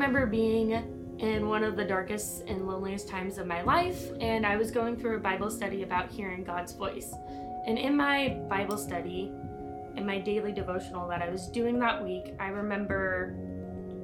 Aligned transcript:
remember 0.00 0.24
being 0.24 1.18
in 1.18 1.46
one 1.46 1.62
of 1.62 1.76
the 1.76 1.84
darkest 1.84 2.44
and 2.46 2.66
loneliest 2.66 3.06
times 3.06 3.36
of 3.36 3.46
my 3.46 3.60
life, 3.60 4.08
and 4.18 4.46
I 4.46 4.56
was 4.56 4.70
going 4.70 4.96
through 4.96 5.16
a 5.16 5.20
Bible 5.20 5.50
study 5.50 5.82
about 5.82 6.10
hearing 6.10 6.42
God's 6.42 6.72
voice. 6.72 7.12
And 7.66 7.78
in 7.78 7.98
my 7.98 8.30
Bible 8.48 8.78
study, 8.78 9.30
in 9.96 10.06
my 10.06 10.18
daily 10.18 10.52
devotional 10.52 11.06
that 11.08 11.20
I 11.20 11.28
was 11.28 11.48
doing 11.48 11.78
that 11.80 12.02
week, 12.02 12.32
I 12.40 12.46
remember 12.46 13.36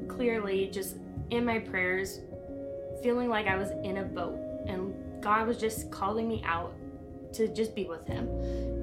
clearly 0.07 0.69
just 0.71 0.97
in 1.31 1.47
my 1.47 1.61
prayers 1.61 2.21
feeling 3.03 3.31
like 3.31 3.47
I 3.47 3.57
was 3.57 3.71
in 3.83 3.97
a 3.97 4.05
boat 4.05 4.39
and 4.67 4.95
God 5.23 5.49
was 5.49 5.57
just 5.57 5.91
calling 5.91 6.29
me 6.29 6.43
out 6.45 6.75
to 7.33 7.49
just 7.49 7.75
be 7.75 7.87
with 7.87 8.07
Him. 8.07 8.29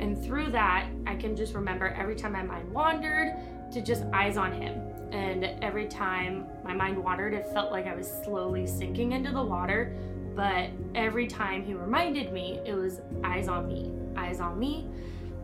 And 0.01 0.19
through 0.25 0.49
that, 0.49 0.87
I 1.05 1.13
can 1.13 1.35
just 1.35 1.53
remember 1.53 1.89
every 1.89 2.15
time 2.15 2.31
my 2.31 2.41
mind 2.41 2.71
wandered 2.71 3.35
to 3.71 3.81
just 3.81 4.03
eyes 4.13 4.35
on 4.35 4.51
Him. 4.51 4.92
And 5.13 5.45
every 5.63 5.87
time 5.87 6.47
my 6.63 6.73
mind 6.73 7.01
wandered, 7.01 7.33
it 7.33 7.47
felt 7.53 7.71
like 7.71 7.85
I 7.85 7.95
was 7.95 8.11
slowly 8.23 8.65
sinking 8.65 9.11
into 9.11 9.31
the 9.31 9.43
water. 9.43 9.95
But 10.35 10.71
every 10.95 11.27
time 11.27 11.63
He 11.63 11.75
reminded 11.75 12.33
me, 12.33 12.59
it 12.65 12.73
was 12.73 12.99
eyes 13.23 13.47
on 13.47 13.67
me, 13.67 13.91
eyes 14.17 14.39
on 14.39 14.57
me. 14.57 14.89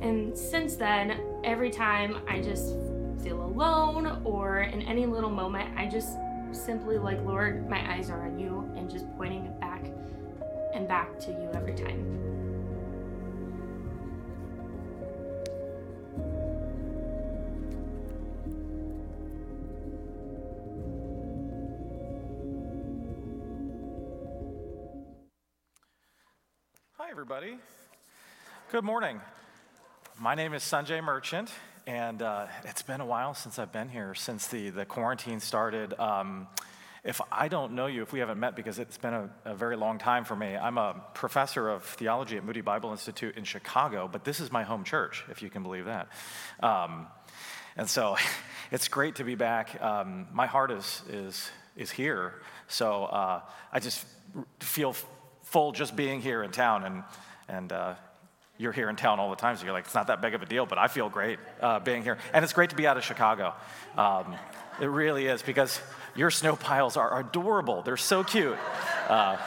And 0.01 0.35
since 0.35 0.75
then, 0.75 1.21
every 1.43 1.69
time 1.69 2.17
I 2.27 2.41
just 2.41 2.75
feel 3.21 3.43
alone 3.43 4.21
or 4.23 4.61
in 4.61 4.81
any 4.81 5.05
little 5.05 5.29
moment, 5.29 5.77
I 5.77 5.87
just 5.87 6.17
simply 6.51 6.97
like, 6.97 7.23
Lord, 7.23 7.69
my 7.69 7.93
eyes 7.93 8.09
are 8.09 8.25
on 8.25 8.39
you, 8.39 8.67
and 8.75 8.89
just 8.89 9.05
pointing 9.17 9.45
it 9.45 9.59
back 9.59 9.85
and 10.73 10.87
back 10.87 11.19
to 11.19 11.31
you 11.31 11.49
every 11.53 11.75
time. 11.75 12.08
Good 28.71 28.83
morning. 28.83 29.19
My 30.19 30.35
name 30.35 30.53
is 30.53 30.61
Sanjay 30.61 31.03
Merchant, 31.03 31.49
and 31.87 32.21
uh, 32.21 32.45
it's 32.65 32.83
been 32.83 33.01
a 33.01 33.05
while 33.05 33.33
since 33.33 33.57
I've 33.57 33.71
been 33.71 33.89
here, 33.89 34.13
since 34.13 34.45
the, 34.45 34.69
the 34.69 34.85
quarantine 34.85 35.39
started. 35.39 35.99
Um, 35.99 36.45
if 37.03 37.19
I 37.31 37.47
don't 37.47 37.73
know 37.73 37.87
you, 37.87 38.03
if 38.03 38.13
we 38.13 38.19
haven't 38.19 38.39
met, 38.39 38.55
because 38.55 38.77
it's 38.77 38.99
been 38.99 39.15
a, 39.15 39.29
a, 39.45 39.55
very 39.55 39.75
long 39.75 39.97
time 39.97 40.23
for 40.23 40.35
me, 40.35 40.55
I'm 40.55 40.77
a 40.77 41.01
professor 41.15 41.67
of 41.67 41.83
theology 41.83 42.37
at 42.37 42.45
Moody 42.45 42.61
Bible 42.61 42.91
Institute 42.91 43.37
in 43.37 43.43
Chicago, 43.43 44.07
but 44.07 44.23
this 44.23 44.39
is 44.39 44.51
my 44.51 44.61
home 44.61 44.83
church, 44.83 45.25
if 45.31 45.41
you 45.41 45.49
can 45.49 45.63
believe 45.63 45.85
that. 45.85 46.07
Um, 46.59 47.07
and 47.75 47.89
so 47.89 48.17
it's 48.71 48.87
great 48.87 49.15
to 49.15 49.23
be 49.23 49.33
back. 49.33 49.81
Um, 49.81 50.27
my 50.31 50.45
heart 50.45 50.69
is, 50.69 51.01
is, 51.09 51.49
is 51.75 51.89
here, 51.89 52.35
so 52.67 53.05
uh, 53.05 53.41
I 53.73 53.79
just 53.79 54.05
feel 54.59 54.93
full 55.41 55.71
just 55.71 55.95
being 55.95 56.21
here 56.21 56.43
in 56.43 56.51
town 56.51 56.83
and, 56.83 57.03
and 57.47 57.71
uh, 57.71 57.95
you're 58.59 58.73
here 58.73 58.89
in 58.89 58.97
town 58.97 59.19
all 59.19 59.29
the 59.29 59.37
time, 59.37 59.55
so 59.55 59.63
you're 59.63 59.73
like, 59.73 59.85
it's 59.85 59.95
not 59.95 60.07
that 60.07 60.21
big 60.21 60.35
of 60.35 60.41
a 60.43 60.45
deal, 60.45 60.65
but 60.65 60.77
I 60.77 60.89
feel 60.89 61.07
great 61.09 61.39
uh, 61.61 61.79
being 61.79 62.03
here. 62.03 62.17
And 62.33 62.43
it's 62.43 62.53
great 62.53 62.71
to 62.71 62.75
be 62.75 62.85
out 62.85 62.97
of 62.97 63.05
Chicago. 63.05 63.53
Um, 63.97 64.35
it 64.81 64.87
really 64.87 65.27
is, 65.27 65.41
because 65.41 65.79
your 66.13 66.29
snow 66.29 66.57
piles 66.57 66.97
are 66.97 67.19
adorable. 67.21 67.81
They're 67.81 67.95
so 67.95 68.23
cute. 68.23 68.57
Uh, 69.07 69.37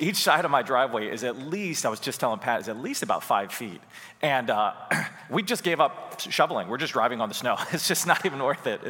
each 0.00 0.16
side 0.16 0.46
of 0.46 0.50
my 0.50 0.62
driveway 0.62 1.08
is 1.08 1.24
at 1.24 1.36
least, 1.36 1.84
I 1.84 1.90
was 1.90 2.00
just 2.00 2.20
telling 2.20 2.38
Pat, 2.38 2.60
is 2.60 2.68
at 2.68 2.78
least 2.78 3.02
about 3.02 3.22
five 3.22 3.52
feet. 3.52 3.80
And 4.22 4.48
uh, 4.48 4.72
we 5.30 5.42
just 5.42 5.62
gave 5.62 5.78
up 5.78 6.18
shoveling. 6.18 6.68
We're 6.68 6.78
just 6.78 6.94
driving 6.94 7.20
on 7.20 7.28
the 7.28 7.34
snow. 7.34 7.56
It's 7.72 7.86
just 7.86 8.06
not 8.06 8.24
even 8.24 8.42
worth 8.42 8.66
it. 8.66 8.80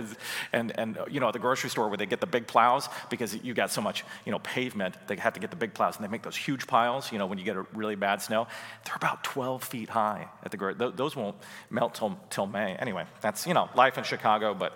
And, 0.52 0.72
and, 0.78 0.98
you 1.10 1.18
know, 1.18 1.26
at 1.26 1.32
the 1.32 1.38
grocery 1.40 1.68
store 1.68 1.88
where 1.88 1.96
they 1.96 2.06
get 2.06 2.20
the 2.20 2.26
big 2.26 2.46
plows, 2.46 2.88
because 3.10 3.34
you 3.42 3.54
got 3.54 3.72
so 3.72 3.80
much, 3.80 4.04
you 4.24 4.30
know, 4.30 4.38
pavement, 4.38 4.96
they 5.08 5.16
have 5.16 5.34
to 5.34 5.40
get 5.40 5.50
the 5.50 5.56
big 5.56 5.74
plows. 5.74 5.96
And 5.96 6.04
they 6.04 6.08
make 6.08 6.22
those 6.22 6.36
huge 6.36 6.66
piles, 6.68 7.10
you 7.10 7.18
know, 7.18 7.26
when 7.26 7.38
you 7.38 7.44
get 7.44 7.56
a 7.56 7.66
really 7.74 7.96
bad 7.96 8.22
snow. 8.22 8.46
They're 8.84 8.96
about 8.96 9.24
12 9.24 9.64
feet 9.64 9.88
high 9.88 10.28
at 10.44 10.52
the 10.52 10.56
grocery. 10.56 10.90
Those 10.94 11.16
won't 11.16 11.36
melt 11.70 11.94
till, 11.94 12.18
till 12.30 12.46
May. 12.46 12.76
Anyway, 12.76 13.04
that's, 13.20 13.46
you 13.46 13.54
know, 13.54 13.68
life 13.74 13.98
in 13.98 14.04
Chicago. 14.04 14.54
But 14.54 14.72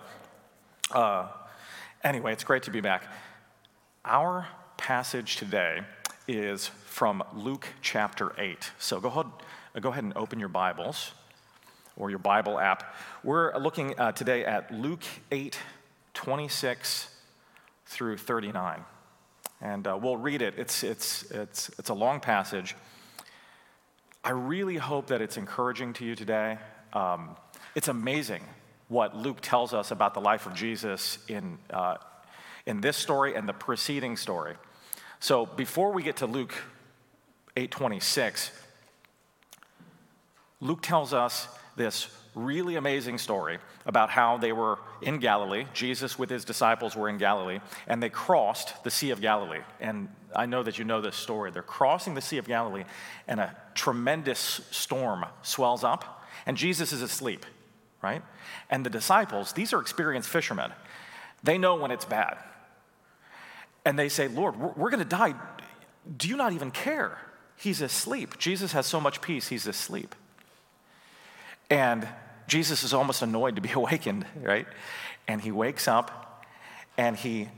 uh, 0.91 1.27
anyway, 2.03 2.33
it's 2.33 2.43
great 2.43 2.63
to 2.63 2.71
be 2.71 2.81
back. 2.81 3.05
Our 4.03 4.47
passage 4.77 5.37
today 5.37 5.81
is 6.27 6.67
from 6.67 7.23
Luke 7.35 7.67
chapter 7.81 8.33
8. 8.37 8.71
So 8.79 8.99
go 8.99 9.09
ahead, 9.09 9.25
go 9.81 9.89
ahead 9.89 10.03
and 10.03 10.13
open 10.15 10.39
your 10.39 10.49
Bibles 10.49 11.11
or 11.97 12.09
your 12.09 12.19
Bible 12.19 12.59
app. 12.59 12.95
We're 13.23 13.55
looking 13.57 13.99
uh, 13.99 14.11
today 14.11 14.45
at 14.45 14.71
Luke 14.73 15.03
8, 15.31 15.57
26 16.13 17.09
through 17.85 18.17
39. 18.17 18.83
And 19.61 19.87
uh, 19.87 19.97
we'll 20.01 20.17
read 20.17 20.41
it. 20.41 20.55
It's, 20.57 20.83
it's, 20.83 21.29
it's, 21.31 21.69
it's 21.77 21.89
a 21.89 21.93
long 21.93 22.19
passage. 22.19 22.75
I 24.23 24.31
really 24.31 24.77
hope 24.77 25.07
that 25.07 25.21
it's 25.21 25.37
encouraging 25.37 25.93
to 25.93 26.05
you 26.05 26.15
today. 26.15 26.57
Um, 26.93 27.35
it's 27.75 27.87
amazing 27.87 28.41
what 28.87 29.15
Luke 29.15 29.39
tells 29.41 29.73
us 29.73 29.91
about 29.91 30.13
the 30.13 30.21
life 30.21 30.45
of 30.45 30.53
Jesus 30.53 31.19
in, 31.27 31.57
uh, 31.69 31.97
in 32.65 32.81
this 32.81 32.97
story 32.97 33.35
and 33.35 33.47
the 33.47 33.53
preceding 33.53 34.17
story. 34.17 34.55
So 35.19 35.45
before 35.45 35.91
we 35.91 36.03
get 36.03 36.17
to 36.17 36.27
Luke 36.27 36.53
8:26, 37.55 38.51
Luke 40.61 40.81
tells 40.81 41.13
us 41.13 41.47
this 41.75 42.07
really 42.33 42.75
amazing 42.75 43.17
story 43.17 43.59
about 43.85 44.09
how 44.09 44.37
they 44.37 44.51
were 44.51 44.77
in 45.01 45.19
Galilee. 45.19 45.65
Jesus 45.73 46.19
with 46.19 46.29
his 46.29 46.43
disciples 46.43 46.95
were 46.95 47.07
in 47.07 47.17
Galilee, 47.17 47.59
and 47.87 48.03
they 48.03 48.09
crossed 48.09 48.83
the 48.83 48.91
Sea 48.91 49.11
of 49.11 49.21
Galilee. 49.21 49.61
And 49.79 50.09
I 50.35 50.45
know 50.45 50.61
that 50.63 50.77
you 50.77 50.83
know 50.83 51.01
this 51.01 51.15
story. 51.15 51.51
They're 51.51 51.63
crossing 51.63 52.13
the 52.13 52.21
Sea 52.21 52.37
of 52.37 52.47
Galilee, 52.47 52.83
and 53.27 53.39
a 53.39 53.55
tremendous 53.73 54.61
storm 54.71 55.25
swells 55.43 55.83
up, 55.83 56.25
and 56.45 56.57
Jesus 56.57 56.91
is 56.91 57.01
asleep, 57.01 57.45
right? 58.01 58.21
And 58.69 58.85
the 58.85 58.89
disciples, 58.89 59.53
these 59.53 59.71
are 59.71 59.79
experienced 59.79 60.29
fishermen, 60.29 60.73
they 61.41 61.57
know 61.57 61.75
when 61.75 61.91
it's 61.91 62.05
bad 62.05 62.37
and 63.85 63.97
they 63.97 64.09
say, 64.09 64.27
Lord, 64.27 64.57
we're, 64.57 64.89
going 64.89 65.03
to 65.03 65.05
die. 65.05 65.35
Do 66.17 66.27
you 66.27 66.35
not 66.35 66.53
even 66.53 66.71
care? 66.71 67.17
He's 67.55 67.81
asleep. 67.81 68.37
Jesus 68.37 68.71
has 68.73 68.85
so 68.85 68.99
much 68.99 69.21
peace, 69.21 69.47
he's 69.47 69.67
asleep. 69.67 70.15
And 71.69 72.07
Jesus 72.47 72.83
is 72.83 72.93
almost 72.93 73.21
annoyed 73.21 73.55
to 73.55 73.61
be 73.61 73.71
awakened, 73.73 74.25
right? 74.41 74.67
And 75.27 75.41
he 75.41 75.51
wakes 75.51 75.87
up 75.87 76.45
and 76.97 77.15
he 77.15 77.49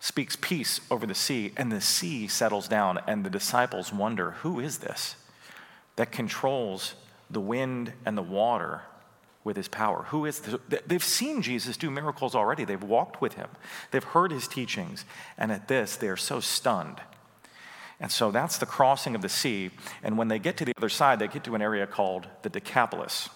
speaks 0.00 0.36
peace 0.40 0.80
over 0.90 1.06
the 1.06 1.14
sea, 1.14 1.52
and 1.56 1.70
the 1.70 1.80
sea 1.80 2.26
settles 2.26 2.66
down, 2.66 2.98
and 3.06 3.22
the 3.22 3.30
disciples 3.30 3.92
wonder, 3.92 4.32
Who 4.42 4.58
is 4.58 4.78
this 4.78 5.14
that 5.96 6.10
controls 6.10 6.94
the 7.28 7.40
wind 7.40 7.92
and 8.06 8.16
the 8.16 8.22
water? 8.22 8.80
With 9.42 9.56
his 9.56 9.68
power. 9.68 10.04
Who 10.08 10.26
is 10.26 10.40
this? 10.40 10.60
They've 10.86 11.02
seen 11.02 11.42
Jesus 11.42 11.76
do 11.76 11.90
miracles 11.90 12.34
already. 12.34 12.64
They've 12.64 12.82
walked 12.82 13.20
with 13.20 13.34
him. 13.34 13.48
They've 13.90 14.04
heard 14.04 14.30
his 14.30 14.46
teachings. 14.46 15.04
And 15.38 15.50
at 15.50 15.68
this, 15.68 15.96
they 15.96 16.08
are 16.08 16.16
so 16.16 16.40
stunned. 16.40 17.00
And 18.00 18.10
so 18.10 18.30
that's 18.30 18.58
the 18.58 18.66
crossing 18.66 19.14
of 19.14 19.22
the 19.22 19.28
sea. 19.28 19.70
And 20.02 20.16
when 20.16 20.28
they 20.28 20.38
get 20.38 20.56
to 20.58 20.64
the 20.64 20.72
other 20.76 20.88
side, 20.88 21.18
they 21.18 21.28
get 21.28 21.44
to 21.44 21.54
an 21.54 21.62
area 21.62 21.86
called 21.86 22.26
the 22.42 22.48
Decapolis. 22.48 23.28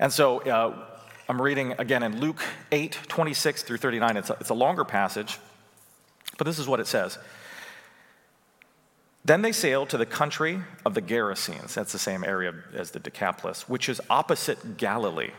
And 0.00 0.12
so 0.12 0.40
uh, 0.40 0.86
I'm 1.28 1.42
reading 1.42 1.74
again 1.78 2.02
in 2.02 2.20
Luke 2.20 2.42
8, 2.72 2.98
26 3.08 3.62
through 3.62 3.76
39. 3.78 4.16
It's 4.16 4.30
a, 4.30 4.36
it's 4.40 4.50
a 4.50 4.54
longer 4.54 4.84
passage, 4.84 5.38
but 6.36 6.46
this 6.46 6.58
is 6.58 6.68
what 6.68 6.80
it 6.80 6.86
says. 6.86 7.18
Then 9.24 9.42
they 9.42 9.52
sailed 9.52 9.90
to 9.90 9.98
the 9.98 10.06
country 10.06 10.62
of 10.86 10.94
the 10.94 11.02
Gerasenes. 11.02 11.74
That's 11.74 11.92
the 11.92 11.98
same 11.98 12.24
area 12.24 12.54
as 12.74 12.92
the 12.92 13.00
Decapolis, 13.00 13.68
which 13.68 13.88
is 13.88 14.00
opposite 14.08 14.76
Galilee. 14.76 15.32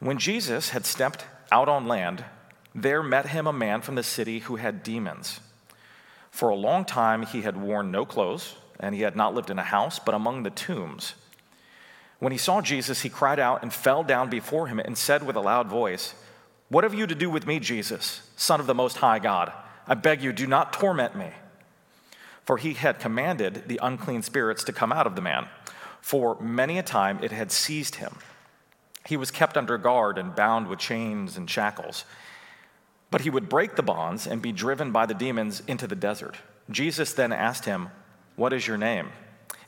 When 0.00 0.18
Jesus 0.18 0.70
had 0.70 0.86
stepped 0.86 1.24
out 1.50 1.68
on 1.68 1.88
land, 1.88 2.24
there 2.74 3.02
met 3.02 3.26
him 3.26 3.46
a 3.46 3.52
man 3.52 3.80
from 3.80 3.94
the 3.96 4.02
city 4.02 4.40
who 4.40 4.56
had 4.56 4.82
demons. 4.82 5.40
For 6.30 6.50
a 6.50 6.56
long 6.56 6.84
time 6.84 7.26
he 7.26 7.42
had 7.42 7.60
worn 7.60 7.90
no 7.90 8.04
clothes, 8.04 8.54
and 8.78 8.94
he 8.94 9.00
had 9.00 9.16
not 9.16 9.34
lived 9.34 9.50
in 9.50 9.58
a 9.58 9.64
house, 9.64 9.98
but 9.98 10.14
among 10.14 10.42
the 10.44 10.50
tombs. 10.50 11.14
When 12.20 12.32
he 12.32 12.38
saw 12.38 12.60
Jesus, 12.60 13.00
he 13.00 13.08
cried 13.08 13.40
out 13.40 13.62
and 13.62 13.72
fell 13.72 14.04
down 14.04 14.28
before 14.28 14.68
him 14.68 14.78
and 14.78 14.96
said 14.96 15.26
with 15.26 15.36
a 15.36 15.40
loud 15.40 15.68
voice, 15.68 16.14
What 16.68 16.84
have 16.84 16.94
you 16.94 17.06
to 17.06 17.14
do 17.14 17.30
with 17.30 17.46
me, 17.46 17.58
Jesus, 17.58 18.30
Son 18.36 18.60
of 18.60 18.66
the 18.66 18.74
Most 18.74 18.98
High 18.98 19.18
God? 19.18 19.52
I 19.86 19.94
beg 19.94 20.22
you, 20.22 20.32
do 20.32 20.46
not 20.46 20.72
torment 20.72 21.16
me 21.16 21.32
for 22.48 22.56
he 22.56 22.72
had 22.72 22.98
commanded 22.98 23.64
the 23.66 23.78
unclean 23.82 24.22
spirits 24.22 24.64
to 24.64 24.72
come 24.72 24.90
out 24.90 25.06
of 25.06 25.14
the 25.14 25.20
man. 25.20 25.46
For 26.00 26.40
many 26.40 26.78
a 26.78 26.82
time 26.82 27.18
it 27.22 27.30
had 27.30 27.52
seized 27.52 27.96
him. 27.96 28.16
He 29.04 29.18
was 29.18 29.30
kept 29.30 29.58
under 29.58 29.76
guard 29.76 30.16
and 30.16 30.34
bound 30.34 30.66
with 30.66 30.78
chains 30.78 31.36
and 31.36 31.50
shackles. 31.50 32.06
But 33.10 33.20
he 33.20 33.28
would 33.28 33.50
break 33.50 33.76
the 33.76 33.82
bonds 33.82 34.26
and 34.26 34.40
be 34.40 34.50
driven 34.50 34.92
by 34.92 35.04
the 35.04 35.12
demons 35.12 35.62
into 35.66 35.86
the 35.86 35.94
desert. 35.94 36.38
Jesus 36.70 37.12
then 37.12 37.34
asked 37.34 37.66
him, 37.66 37.90
What 38.34 38.54
is 38.54 38.66
your 38.66 38.78
name? 38.78 39.10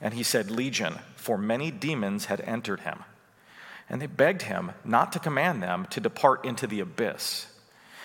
And 0.00 0.14
he 0.14 0.22
said, 0.22 0.50
Legion, 0.50 1.00
for 1.16 1.36
many 1.36 1.70
demons 1.70 2.24
had 2.24 2.40
entered 2.40 2.80
him. 2.80 3.04
And 3.90 4.00
they 4.00 4.06
begged 4.06 4.40
him 4.40 4.72
not 4.86 5.12
to 5.12 5.18
command 5.18 5.62
them 5.62 5.86
to 5.90 6.00
depart 6.00 6.46
into 6.46 6.66
the 6.66 6.80
abyss. 6.80 7.46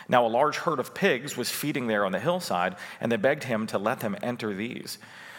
Now, 0.07 0.25
a 0.25 0.27
large 0.27 0.57
herd 0.57 0.79
of 0.79 0.93
pigs 0.93 1.35
was 1.35 1.49
feeding 1.49 1.87
there 1.87 2.05
on 2.05 2.11
the 2.11 2.19
hillside, 2.19 2.75
and 2.99 3.11
they 3.11 3.17
begged 3.17 3.45
him 3.45 3.65
to 3.67 3.77
let 3.77 4.01
them 4.01 4.15
enter 4.21 4.53
these. 4.53 4.97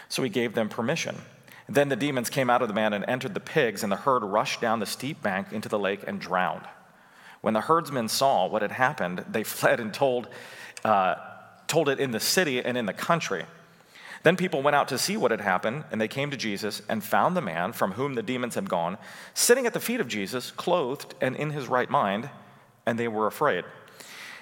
So 0.09 0.23
he 0.23 0.29
gave 0.29 0.53
them 0.55 0.69
permission. 0.69 1.15
Then 1.69 1.89
the 1.89 1.95
demons 1.95 2.29
came 2.29 2.49
out 2.49 2.61
of 2.61 2.67
the 2.67 2.73
man 2.73 2.93
and 2.93 3.05
entered 3.07 3.33
the 3.33 3.39
pigs, 3.39 3.83
and 3.83 3.91
the 3.91 3.97
herd 3.97 4.23
rushed 4.23 4.61
down 4.61 4.79
the 4.79 4.85
steep 4.85 5.21
bank 5.21 5.51
into 5.51 5.69
the 5.69 5.79
lake 5.79 6.01
and 6.07 6.19
drowned. 6.19 6.65
When 7.41 7.53
the 7.53 7.61
herdsmen 7.61 8.07
saw 8.07 8.47
what 8.47 8.61
had 8.61 8.71
happened, 8.71 9.25
they 9.29 9.43
fled 9.45 9.79
and 9.79 9.93
told, 9.93 10.27
uh, 10.83 11.15
told 11.67 11.89
it 11.89 11.99
in 11.99 12.11
the 12.11 12.19
city 12.19 12.63
and 12.63 12.77
in 12.77 12.85
the 12.85 12.93
country. 12.93 13.45
Then 14.23 14.35
people 14.35 14.61
went 14.61 14.75
out 14.75 14.87
to 14.89 14.97
see 14.97 15.15
what 15.15 15.31
had 15.31 15.41
happened, 15.41 15.85
and 15.91 16.01
they 16.01 16.07
came 16.07 16.31
to 16.31 16.37
Jesus 16.37 16.81
and 16.89 17.03
found 17.03 17.37
the 17.37 17.41
man 17.41 17.71
from 17.71 17.93
whom 17.93 18.15
the 18.15 18.23
demons 18.23 18.55
had 18.55 18.69
gone, 18.69 18.97
sitting 19.33 19.65
at 19.65 19.73
the 19.73 19.79
feet 19.79 19.99
of 19.99 20.07
Jesus, 20.07 20.51
clothed 20.51 21.13
and 21.21 21.35
in 21.35 21.51
his 21.51 21.67
right 21.67 21.89
mind, 21.89 22.29
and 22.85 22.97
they 22.97 23.07
were 23.07 23.27
afraid. 23.27 23.63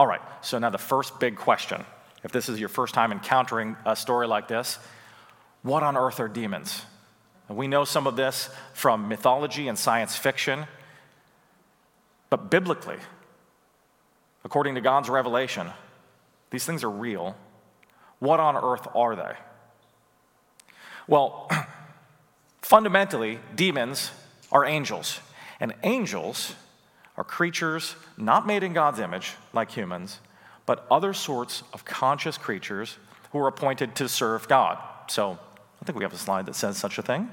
All 0.00 0.06
right, 0.06 0.22
so 0.40 0.58
now 0.58 0.70
the 0.70 0.78
first 0.78 1.20
big 1.20 1.36
question. 1.36 1.84
If 2.24 2.32
this 2.32 2.48
is 2.48 2.58
your 2.58 2.70
first 2.70 2.94
time 2.94 3.12
encountering 3.12 3.76
a 3.84 3.94
story 3.94 4.26
like 4.26 4.48
this, 4.48 4.78
what 5.60 5.82
on 5.82 5.94
earth 5.94 6.20
are 6.20 6.26
demons? 6.26 6.86
We 7.50 7.68
know 7.68 7.84
some 7.84 8.06
of 8.06 8.16
this 8.16 8.48
from 8.72 9.08
mythology 9.08 9.68
and 9.68 9.78
science 9.78 10.16
fiction, 10.16 10.64
but 12.30 12.50
biblically, 12.50 12.96
according 14.42 14.76
to 14.76 14.80
God's 14.80 15.10
revelation, 15.10 15.68
these 16.48 16.64
things 16.64 16.82
are 16.82 16.90
real. 16.90 17.36
What 18.20 18.40
on 18.40 18.56
earth 18.56 18.88
are 18.94 19.14
they? 19.14 19.34
Well, 21.08 21.46
fundamentally, 22.62 23.38
demons 23.54 24.12
are 24.50 24.64
angels, 24.64 25.20
and 25.60 25.74
angels 25.82 26.54
are 27.20 27.24
creatures 27.24 27.96
not 28.16 28.46
made 28.46 28.62
in 28.62 28.72
God's 28.72 28.98
image, 28.98 29.34
like 29.52 29.70
humans, 29.70 30.20
but 30.64 30.86
other 30.90 31.12
sorts 31.12 31.62
of 31.74 31.84
conscious 31.84 32.38
creatures 32.38 32.96
who 33.32 33.38
are 33.40 33.46
appointed 33.46 33.94
to 33.96 34.08
serve 34.08 34.48
God. 34.48 34.78
So 35.08 35.38
I 35.82 35.84
think 35.84 35.98
we 35.98 36.04
have 36.04 36.14
a 36.14 36.16
slide 36.16 36.46
that 36.46 36.54
says 36.54 36.78
such 36.78 36.96
a 36.96 37.02
thing. 37.02 37.28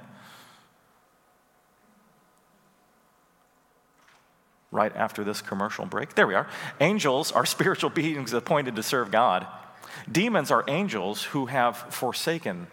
Right 4.72 4.94
after 4.94 5.24
this 5.24 5.42
commercial 5.42 5.86
break. 5.86 6.16
There 6.16 6.28
we 6.28 6.36
are. 6.36 6.50
Angels 6.82 7.32
are 7.32 7.46
spiritual 7.56 7.90
beings 7.90 8.34
appointed 8.34 8.76
to 8.76 8.84
serve 8.84 9.10
God. 9.10 9.48
Demons 10.12 10.52
are 10.52 10.66
angels 10.68 11.24
who 11.24 11.46
have 11.46 11.78
forsaken 11.78 12.68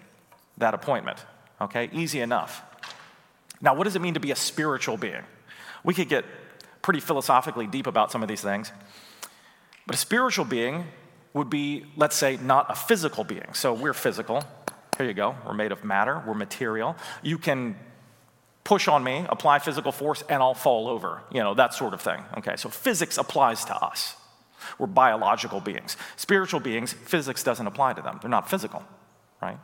that 0.58 0.74
appointment. 0.74 1.24
Okay, 1.60 1.90
easy 1.92 2.20
enough. 2.20 2.60
Now, 3.60 3.74
what 3.74 3.84
does 3.84 3.94
it 3.94 4.02
mean 4.02 4.14
to 4.14 4.20
be 4.20 4.32
a 4.32 4.36
spiritual 4.36 4.96
being? 4.96 5.22
We 5.84 5.94
could 5.94 6.08
get 6.08 6.24
pretty 6.84 7.00
philosophically 7.00 7.66
deep 7.66 7.86
about 7.86 8.12
some 8.12 8.22
of 8.22 8.28
these 8.28 8.42
things. 8.42 8.70
But 9.86 9.96
a 9.96 9.98
spiritual 9.98 10.44
being 10.44 10.84
would 11.32 11.48
be, 11.48 11.86
let's 11.96 12.14
say, 12.14 12.36
not 12.36 12.70
a 12.70 12.74
physical 12.74 13.24
being. 13.24 13.54
So 13.54 13.72
we're 13.72 13.94
physical. 13.94 14.44
Here 14.98 15.06
you 15.06 15.14
go. 15.14 15.34
We're 15.46 15.54
made 15.54 15.72
of 15.72 15.82
matter, 15.82 16.22
we're 16.26 16.34
material. 16.34 16.94
You 17.22 17.38
can 17.38 17.76
push 18.64 18.86
on 18.86 19.02
me, 19.02 19.24
apply 19.30 19.60
physical 19.60 19.92
force, 19.92 20.22
and 20.28 20.42
I'll 20.42 20.54
fall 20.54 20.86
over. 20.88 21.22
You 21.32 21.40
know, 21.40 21.54
that 21.54 21.72
sort 21.72 21.94
of 21.94 22.02
thing. 22.02 22.22
Okay, 22.36 22.56
so 22.56 22.68
physics 22.68 23.16
applies 23.16 23.64
to 23.64 23.74
us. 23.74 24.16
We're 24.78 24.86
biological 24.86 25.60
beings. 25.60 25.96
Spiritual 26.16 26.60
beings, 26.60 26.92
physics 26.92 27.42
doesn't 27.42 27.66
apply 27.66 27.94
to 27.94 28.02
them. 28.02 28.18
They're 28.20 28.30
not 28.30 28.50
physical, 28.50 28.84
right? 29.40 29.58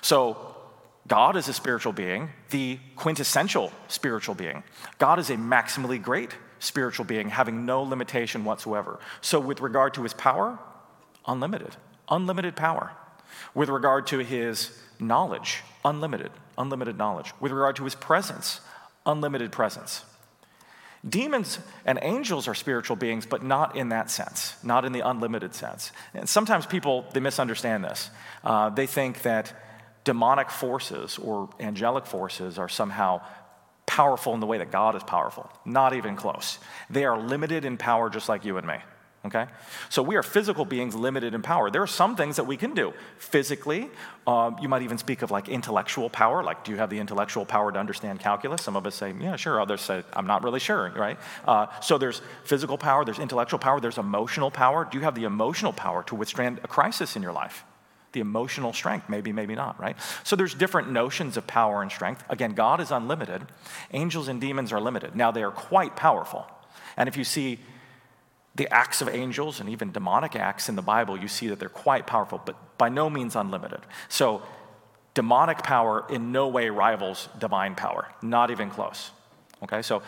So 0.00 0.49
God 1.06 1.36
is 1.36 1.48
a 1.48 1.52
spiritual 1.52 1.92
being, 1.92 2.30
the 2.50 2.78
quintessential 2.96 3.72
spiritual 3.88 4.34
being. 4.34 4.62
God 4.98 5.18
is 5.18 5.30
a 5.30 5.36
maximally 5.36 6.00
great 6.00 6.30
spiritual 6.58 7.04
being, 7.04 7.30
having 7.30 7.66
no 7.66 7.82
limitation 7.82 8.44
whatsoever. 8.44 9.00
So, 9.20 9.40
with 9.40 9.60
regard 9.60 9.94
to 9.94 10.02
his 10.02 10.12
power, 10.12 10.58
unlimited, 11.26 11.76
unlimited 12.08 12.54
power. 12.54 12.92
With 13.54 13.68
regard 13.68 14.06
to 14.08 14.18
his 14.18 14.78
knowledge, 14.98 15.62
unlimited, 15.84 16.32
unlimited 16.58 16.98
knowledge. 16.98 17.32
With 17.40 17.52
regard 17.52 17.76
to 17.76 17.84
his 17.84 17.94
presence, 17.94 18.60
unlimited 19.06 19.52
presence. 19.52 20.04
Demons 21.08 21.58
and 21.86 21.98
angels 22.02 22.46
are 22.46 22.54
spiritual 22.54 22.96
beings, 22.96 23.24
but 23.24 23.42
not 23.42 23.74
in 23.74 23.88
that 23.88 24.10
sense, 24.10 24.54
not 24.62 24.84
in 24.84 24.92
the 24.92 25.00
unlimited 25.00 25.54
sense. 25.54 25.92
And 26.12 26.28
sometimes 26.28 26.66
people, 26.66 27.06
they 27.14 27.20
misunderstand 27.20 27.84
this. 27.84 28.10
Uh, 28.44 28.68
they 28.68 28.86
think 28.86 29.22
that 29.22 29.54
demonic 30.04 30.50
forces 30.50 31.18
or 31.18 31.50
angelic 31.60 32.06
forces 32.06 32.58
are 32.58 32.68
somehow 32.68 33.20
powerful 33.86 34.34
in 34.34 34.40
the 34.40 34.46
way 34.46 34.58
that 34.58 34.70
God 34.70 34.94
is 34.94 35.02
powerful. 35.02 35.50
Not 35.64 35.94
even 35.94 36.16
close. 36.16 36.58
They 36.88 37.04
are 37.04 37.20
limited 37.20 37.64
in 37.64 37.76
power 37.76 38.08
just 38.08 38.28
like 38.28 38.44
you 38.44 38.56
and 38.56 38.66
me. 38.66 38.76
Okay? 39.24 39.46
So 39.90 40.02
we 40.02 40.16
are 40.16 40.22
physical 40.22 40.64
beings 40.64 40.94
limited 40.94 41.34
in 41.34 41.42
power. 41.42 41.70
There 41.70 41.82
are 41.82 41.86
some 41.86 42.16
things 42.16 42.36
that 42.36 42.44
we 42.44 42.56
can 42.56 42.72
do 42.72 42.94
physically. 43.18 43.90
Uh, 44.26 44.52
you 44.62 44.68
might 44.68 44.82
even 44.82 44.96
speak 44.96 45.20
of 45.20 45.30
like 45.30 45.48
intellectual 45.48 46.08
power. 46.08 46.42
Like, 46.42 46.64
do 46.64 46.72
you 46.72 46.78
have 46.78 46.88
the 46.88 46.98
intellectual 46.98 47.44
power 47.44 47.70
to 47.70 47.78
understand 47.78 48.20
calculus? 48.20 48.62
Some 48.62 48.76
of 48.76 48.86
us 48.86 48.94
say, 48.94 49.12
yeah, 49.20 49.36
sure. 49.36 49.60
Others 49.60 49.82
say, 49.82 50.04
I'm 50.14 50.26
not 50.26 50.42
really 50.42 50.60
sure, 50.60 50.90
right? 50.96 51.18
Uh, 51.46 51.66
so 51.80 51.98
there's 51.98 52.22
physical 52.44 52.78
power, 52.78 53.04
there's 53.04 53.18
intellectual 53.18 53.58
power, 53.58 53.78
there's 53.80 53.98
emotional 53.98 54.50
power. 54.50 54.88
Do 54.90 54.96
you 54.96 55.04
have 55.04 55.14
the 55.14 55.24
emotional 55.24 55.72
power 55.72 56.02
to 56.04 56.14
withstand 56.14 56.60
a 56.64 56.68
crisis 56.68 57.14
in 57.16 57.22
your 57.22 57.32
life? 57.32 57.64
The 58.12 58.20
emotional 58.20 58.72
strength, 58.72 59.08
maybe, 59.08 59.32
maybe 59.32 59.54
not, 59.54 59.80
right? 59.80 59.96
So 60.24 60.36
there's 60.36 60.54
different 60.54 60.90
notions 60.90 61.36
of 61.36 61.46
power 61.46 61.82
and 61.82 61.90
strength. 61.90 62.24
Again, 62.28 62.54
God 62.54 62.80
is 62.80 62.90
unlimited. 62.90 63.42
Angels 63.92 64.28
and 64.28 64.40
demons 64.40 64.72
are 64.72 64.80
limited. 64.80 65.14
Now, 65.14 65.30
they 65.30 65.42
are 65.42 65.50
quite 65.50 65.96
powerful. 65.96 66.46
And 66.96 67.08
if 67.08 67.16
you 67.16 67.24
see 67.24 67.60
the 68.54 68.72
acts 68.72 69.00
of 69.00 69.08
angels 69.08 69.60
and 69.60 69.68
even 69.68 69.92
demonic 69.92 70.34
acts 70.34 70.68
in 70.68 70.76
the 70.76 70.82
Bible, 70.82 71.16
you 71.16 71.28
see 71.28 71.48
that 71.48 71.58
they're 71.60 71.68
quite 71.68 72.06
powerful, 72.06 72.40
but 72.44 72.78
by 72.78 72.88
no 72.88 73.08
means 73.08 73.36
unlimited. 73.36 73.80
So, 74.08 74.42
demonic 75.14 75.58
power 75.58 76.04
in 76.10 76.32
no 76.32 76.48
way 76.48 76.68
rivals 76.68 77.28
divine 77.38 77.74
power, 77.74 78.08
not 78.22 78.50
even 78.50 78.70
close. 78.70 79.10
Okay, 79.62 79.82
so 79.82 80.02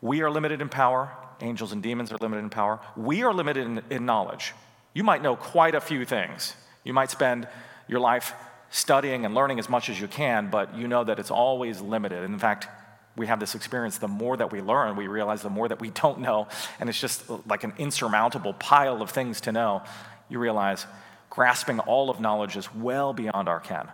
we 0.00 0.22
are 0.22 0.30
limited 0.30 0.60
in 0.60 0.68
power, 0.68 1.10
angels 1.40 1.72
and 1.72 1.82
demons 1.82 2.12
are 2.12 2.18
limited 2.20 2.42
in 2.42 2.50
power. 2.50 2.80
We 2.96 3.22
are 3.22 3.32
limited 3.32 3.66
in, 3.66 3.82
in 3.90 4.06
knowledge. 4.06 4.52
You 4.94 5.04
might 5.04 5.22
know 5.22 5.36
quite 5.36 5.74
a 5.74 5.80
few 5.80 6.04
things, 6.04 6.54
you 6.86 6.92
might 6.92 7.10
spend 7.10 7.48
your 7.88 7.98
life 7.98 8.32
studying 8.70 9.24
and 9.24 9.34
learning 9.34 9.58
as 9.58 9.68
much 9.68 9.88
as 9.90 10.00
you 10.00 10.06
can, 10.06 10.50
but 10.50 10.76
you 10.76 10.86
know 10.86 11.02
that 11.02 11.18
it's 11.18 11.32
always 11.32 11.80
limited. 11.80 12.22
And 12.22 12.32
in 12.32 12.38
fact, 12.38 12.68
we 13.16 13.26
have 13.26 13.40
this 13.40 13.56
experience 13.56 13.98
the 13.98 14.06
more 14.06 14.36
that 14.36 14.52
we 14.52 14.60
learn, 14.60 14.94
we 14.94 15.08
realize 15.08 15.42
the 15.42 15.50
more 15.50 15.66
that 15.66 15.80
we 15.80 15.90
don't 16.02 16.20
know, 16.20 16.46
and 16.78 16.88
it's 16.88 17.00
just 17.00 17.28
uh, 17.28 17.38
like 17.46 17.64
an 17.64 17.72
insurmountable 17.78 18.54
pile 18.54 19.02
of 19.02 19.10
things 19.10 19.40
to 19.42 19.52
know. 19.52 19.82
You 20.28 20.38
realize 20.38 20.86
grasping 21.28 21.80
all 21.80 22.08
of 22.08 22.20
knowledge 22.20 22.56
is 22.56 22.72
well 22.72 23.12
beyond 23.12 23.48
our 23.48 23.60
ken. 23.60 23.88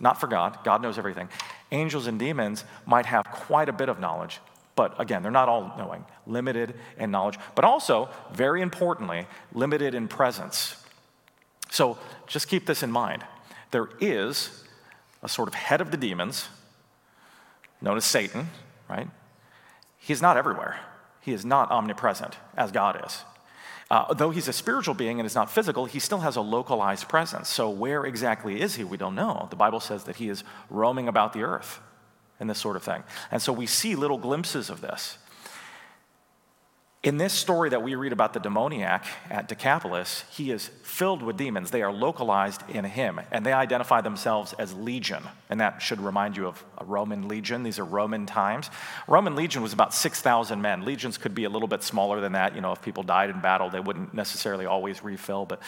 Not 0.00 0.18
for 0.18 0.26
God, 0.26 0.58
God 0.64 0.80
knows 0.80 0.96
everything. 0.98 1.28
Angels 1.70 2.06
and 2.06 2.18
demons 2.18 2.64
might 2.86 3.06
have 3.06 3.26
quite 3.26 3.68
a 3.68 3.72
bit 3.72 3.90
of 3.90 4.00
knowledge, 4.00 4.40
but 4.74 4.98
again, 4.98 5.22
they're 5.22 5.30
not 5.30 5.50
all 5.50 5.74
knowing, 5.76 6.06
limited 6.26 6.74
in 6.96 7.10
knowledge, 7.10 7.38
but 7.54 7.66
also, 7.66 8.08
very 8.32 8.62
importantly, 8.62 9.26
limited 9.52 9.94
in 9.94 10.08
presence. 10.08 10.81
So 11.72 11.96
just 12.26 12.48
keep 12.48 12.66
this 12.66 12.82
in 12.82 12.92
mind. 12.92 13.24
There 13.70 13.88
is 13.98 14.62
a 15.22 15.28
sort 15.28 15.48
of 15.48 15.54
head 15.54 15.80
of 15.80 15.90
the 15.90 15.96
demons, 15.96 16.48
known 17.80 17.96
as 17.96 18.04
Satan, 18.04 18.50
right? 18.90 19.08
He's 19.98 20.20
not 20.20 20.36
everywhere. 20.36 20.80
He 21.22 21.32
is 21.32 21.46
not 21.46 21.70
omnipresent 21.70 22.36
as 22.58 22.72
God 22.72 23.02
is. 23.06 23.24
Uh, 23.90 24.12
though 24.12 24.28
he's 24.28 24.48
a 24.48 24.52
spiritual 24.52 24.94
being 24.94 25.18
and 25.18 25.26
is 25.26 25.34
not 25.34 25.50
physical, 25.50 25.86
he 25.86 25.98
still 25.98 26.20
has 26.20 26.36
a 26.36 26.42
localized 26.42 27.08
presence. 27.08 27.48
So, 27.48 27.70
where 27.70 28.04
exactly 28.04 28.60
is 28.60 28.74
he? 28.74 28.84
We 28.84 28.98
don't 28.98 29.14
know. 29.14 29.46
The 29.48 29.56
Bible 29.56 29.80
says 29.80 30.04
that 30.04 30.16
he 30.16 30.28
is 30.28 30.44
roaming 30.68 31.08
about 31.08 31.32
the 31.32 31.42
earth 31.42 31.80
and 32.38 32.50
this 32.50 32.58
sort 32.58 32.76
of 32.76 32.82
thing. 32.82 33.02
And 33.30 33.40
so, 33.40 33.50
we 33.50 33.66
see 33.66 33.94
little 33.94 34.18
glimpses 34.18 34.68
of 34.68 34.82
this. 34.82 35.16
In 37.02 37.16
this 37.16 37.32
story 37.32 37.70
that 37.70 37.82
we 37.82 37.96
read 37.96 38.12
about 38.12 38.32
the 38.32 38.38
demoniac 38.38 39.04
at 39.28 39.48
Decapolis, 39.48 40.24
he 40.30 40.52
is 40.52 40.68
filled 40.84 41.20
with 41.20 41.36
demons. 41.36 41.72
They 41.72 41.82
are 41.82 41.92
localized 41.92 42.62
in 42.68 42.84
him, 42.84 43.20
and 43.32 43.44
they 43.44 43.52
identify 43.52 44.02
themselves 44.02 44.52
as 44.52 44.72
legion. 44.72 45.24
And 45.50 45.60
that 45.60 45.82
should 45.82 46.00
remind 46.00 46.36
you 46.36 46.46
of 46.46 46.64
a 46.78 46.84
Roman 46.84 47.26
legion. 47.26 47.64
These 47.64 47.80
are 47.80 47.84
Roman 47.84 48.24
times. 48.24 48.70
Roman 49.08 49.34
legion 49.34 49.62
was 49.62 49.72
about 49.72 49.92
6,000 49.92 50.62
men. 50.62 50.84
Legions 50.84 51.18
could 51.18 51.34
be 51.34 51.42
a 51.42 51.50
little 51.50 51.66
bit 51.66 51.82
smaller 51.82 52.20
than 52.20 52.32
that. 52.32 52.54
You 52.54 52.60
know, 52.60 52.70
if 52.70 52.80
people 52.82 53.02
died 53.02 53.30
in 53.30 53.40
battle, 53.40 53.68
they 53.68 53.80
wouldn't 53.80 54.14
necessarily 54.14 54.66
always 54.66 55.02
refill, 55.02 55.44
but 55.44 55.60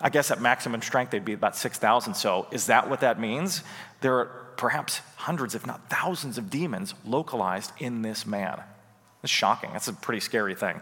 I 0.00 0.10
guess 0.10 0.30
at 0.30 0.40
maximum 0.40 0.80
strength, 0.80 1.10
they'd 1.10 1.24
be 1.24 1.32
about 1.32 1.56
6,000. 1.56 2.14
So, 2.14 2.46
is 2.52 2.66
that 2.66 2.88
what 2.88 3.00
that 3.00 3.18
means? 3.18 3.64
There 4.00 4.14
are 4.14 4.26
perhaps 4.56 5.00
hundreds, 5.16 5.56
if 5.56 5.66
not 5.66 5.90
thousands, 5.90 6.38
of 6.38 6.50
demons 6.50 6.94
localized 7.04 7.72
in 7.78 8.02
this 8.02 8.26
man. 8.26 8.62
It's 9.22 9.32
shocking. 9.32 9.70
That's 9.72 9.88
a 9.88 9.92
pretty 9.92 10.20
scary 10.20 10.54
thing. 10.54 10.80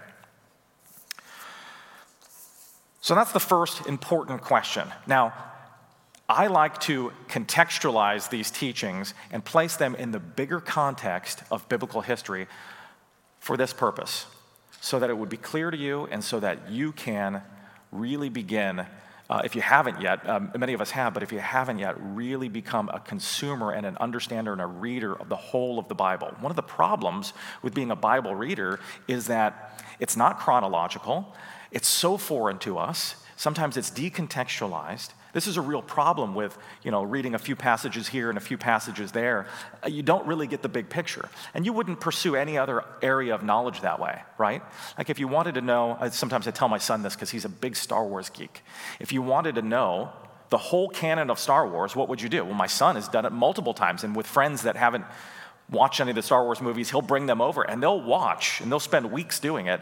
So 3.02 3.14
that's 3.14 3.32
the 3.32 3.40
first 3.40 3.86
important 3.86 4.42
question. 4.42 4.88
Now, 5.06 5.32
I 6.28 6.46
like 6.46 6.78
to 6.82 7.12
contextualize 7.28 8.30
these 8.30 8.50
teachings 8.50 9.14
and 9.32 9.44
place 9.44 9.76
them 9.76 9.94
in 9.96 10.12
the 10.12 10.20
bigger 10.20 10.60
context 10.60 11.42
of 11.50 11.68
biblical 11.68 12.02
history 12.02 12.46
for 13.40 13.56
this 13.56 13.72
purpose, 13.72 14.26
so 14.80 14.98
that 14.98 15.10
it 15.10 15.16
would 15.16 15.28
be 15.28 15.36
clear 15.36 15.70
to 15.70 15.76
you 15.76 16.06
and 16.10 16.22
so 16.22 16.38
that 16.40 16.70
you 16.70 16.92
can 16.92 17.42
really 17.90 18.28
begin 18.28 18.86
uh, 19.30 19.40
if 19.44 19.54
you 19.54 19.62
haven't 19.62 20.00
yet, 20.02 20.28
um, 20.28 20.50
many 20.58 20.72
of 20.72 20.80
us 20.80 20.90
have, 20.90 21.14
but 21.14 21.22
if 21.22 21.30
you 21.30 21.38
haven't 21.38 21.78
yet, 21.78 21.94
really 22.00 22.48
become 22.48 22.90
a 22.92 22.98
consumer 22.98 23.70
and 23.70 23.86
an 23.86 23.96
understander 24.00 24.52
and 24.52 24.60
a 24.60 24.66
reader 24.66 25.14
of 25.14 25.28
the 25.28 25.36
whole 25.36 25.78
of 25.78 25.86
the 25.86 25.94
Bible. 25.94 26.34
One 26.40 26.50
of 26.50 26.56
the 26.56 26.62
problems 26.62 27.32
with 27.62 27.72
being 27.72 27.92
a 27.92 27.96
Bible 27.96 28.34
reader 28.34 28.80
is 29.06 29.28
that 29.28 29.80
it's 30.00 30.16
not 30.16 30.40
chronological, 30.40 31.32
it's 31.70 31.86
so 31.86 32.16
foreign 32.16 32.58
to 32.58 32.76
us, 32.76 33.14
sometimes 33.36 33.76
it's 33.76 33.92
decontextualized, 33.92 35.10
this 35.32 35.46
is 35.46 35.56
a 35.56 35.60
real 35.60 35.82
problem 35.82 36.34
with, 36.34 36.56
you 36.82 36.90
know, 36.90 37.02
reading 37.02 37.34
a 37.34 37.38
few 37.38 37.56
passages 37.56 38.08
here 38.08 38.28
and 38.28 38.38
a 38.38 38.40
few 38.40 38.58
passages 38.58 39.12
there. 39.12 39.46
Uh, 39.84 39.88
you 39.88 40.02
don't 40.02 40.26
really 40.26 40.46
get 40.46 40.62
the 40.62 40.68
big 40.68 40.88
picture. 40.88 41.28
And 41.54 41.64
you 41.64 41.72
wouldn't 41.72 42.00
pursue 42.00 42.36
any 42.36 42.58
other 42.58 42.84
area 43.02 43.34
of 43.34 43.42
knowledge 43.42 43.80
that 43.82 44.00
way, 44.00 44.22
right? 44.38 44.62
Like 44.98 45.10
if 45.10 45.18
you 45.18 45.28
wanted 45.28 45.54
to 45.54 45.60
know, 45.60 45.98
sometimes 46.10 46.48
I 46.48 46.50
tell 46.50 46.68
my 46.68 46.78
son 46.78 47.02
this 47.02 47.14
because 47.14 47.30
he's 47.30 47.44
a 47.44 47.50
big 47.50 47.76
Star 47.76 48.04
Wars 48.04 48.28
geek. 48.30 48.62
If 48.98 49.12
you 49.12 49.22
wanted 49.22 49.54
to 49.56 49.62
know 49.62 50.10
the 50.50 50.58
whole 50.58 50.88
canon 50.88 51.30
of 51.30 51.38
Star 51.38 51.68
Wars, 51.68 51.94
what 51.94 52.08
would 52.08 52.20
you 52.20 52.28
do? 52.28 52.44
Well, 52.44 52.54
my 52.54 52.66
son 52.66 52.96
has 52.96 53.08
done 53.08 53.24
it 53.24 53.32
multiple 53.32 53.74
times 53.74 54.04
and 54.04 54.16
with 54.16 54.26
friends 54.26 54.62
that 54.62 54.76
haven't 54.76 55.04
watched 55.70 56.00
any 56.00 56.10
of 56.10 56.16
the 56.16 56.22
Star 56.22 56.42
Wars 56.44 56.60
movies, 56.60 56.90
he'll 56.90 57.02
bring 57.02 57.26
them 57.26 57.40
over 57.40 57.62
and 57.62 57.82
they'll 57.82 58.02
watch 58.02 58.60
and 58.60 58.70
they'll 58.70 58.80
spend 58.80 59.12
weeks 59.12 59.38
doing 59.38 59.66
it 59.66 59.80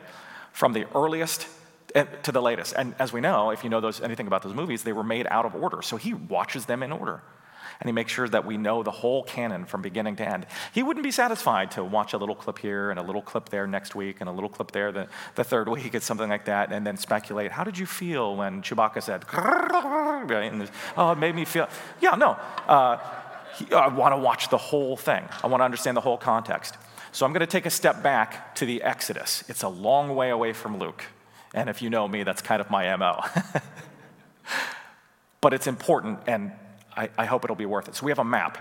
from 0.52 0.72
the 0.72 0.86
earliest 0.94 1.46
to 1.94 2.32
the 2.32 2.42
latest. 2.42 2.74
And 2.76 2.94
as 2.98 3.12
we 3.12 3.20
know, 3.20 3.50
if 3.50 3.64
you 3.64 3.70
know 3.70 3.80
those, 3.80 4.00
anything 4.00 4.26
about 4.26 4.42
those 4.42 4.54
movies, 4.54 4.82
they 4.82 4.92
were 4.92 5.04
made 5.04 5.26
out 5.30 5.44
of 5.44 5.54
order. 5.54 5.82
So 5.82 5.96
he 5.96 6.14
watches 6.14 6.66
them 6.66 6.82
in 6.82 6.92
order. 6.92 7.22
And 7.80 7.88
he 7.88 7.92
makes 7.92 8.12
sure 8.12 8.28
that 8.28 8.44
we 8.44 8.56
know 8.56 8.82
the 8.82 8.90
whole 8.90 9.22
canon 9.22 9.64
from 9.64 9.82
beginning 9.82 10.16
to 10.16 10.28
end. 10.28 10.46
He 10.72 10.82
wouldn't 10.82 11.04
be 11.04 11.12
satisfied 11.12 11.70
to 11.72 11.84
watch 11.84 12.12
a 12.12 12.18
little 12.18 12.34
clip 12.34 12.58
here 12.58 12.90
and 12.90 12.98
a 12.98 13.02
little 13.02 13.22
clip 13.22 13.50
there 13.50 13.68
next 13.68 13.94
week 13.94 14.16
and 14.20 14.28
a 14.28 14.32
little 14.32 14.48
clip 14.48 14.72
there 14.72 14.90
the, 14.90 15.06
the 15.36 15.44
third 15.44 15.68
week 15.68 15.94
and 15.94 16.02
something 16.02 16.28
like 16.28 16.46
that, 16.46 16.72
and 16.72 16.84
then 16.84 16.96
speculate, 16.96 17.52
how 17.52 17.62
did 17.62 17.78
you 17.78 17.86
feel 17.86 18.34
when 18.34 18.62
Chewbacca 18.62 19.00
said, 19.00 19.24
oh, 19.32 21.12
it 21.12 21.18
made 21.18 21.36
me 21.36 21.44
feel. 21.44 21.68
Yeah, 22.00 22.16
no. 22.16 22.30
Uh, 22.66 22.98
he, 23.56 23.72
I 23.72 23.86
want 23.86 24.12
to 24.12 24.18
watch 24.18 24.48
the 24.48 24.58
whole 24.58 24.96
thing, 24.96 25.22
I 25.44 25.46
want 25.46 25.60
to 25.60 25.64
understand 25.64 25.96
the 25.96 26.00
whole 26.00 26.18
context. 26.18 26.76
So 27.12 27.24
I'm 27.26 27.32
going 27.32 27.40
to 27.40 27.46
take 27.46 27.66
a 27.66 27.70
step 27.70 28.02
back 28.02 28.56
to 28.56 28.66
the 28.66 28.82
Exodus. 28.82 29.44
It's 29.48 29.62
a 29.62 29.68
long 29.68 30.16
way 30.16 30.30
away 30.30 30.52
from 30.52 30.78
Luke. 30.78 31.04
And 31.54 31.68
if 31.68 31.82
you 31.82 31.90
know 31.90 32.06
me, 32.06 32.22
that's 32.22 32.42
kind 32.42 32.60
of 32.60 32.70
my 32.70 32.94
MO. 32.96 33.20
but 35.40 35.52
it's 35.52 35.66
important, 35.66 36.20
and 36.26 36.52
I, 36.96 37.08
I 37.16 37.24
hope 37.24 37.44
it'll 37.44 37.56
be 37.56 37.66
worth 37.66 37.88
it. 37.88 37.94
So 37.94 38.04
we 38.04 38.10
have 38.10 38.18
a 38.18 38.24
map. 38.24 38.58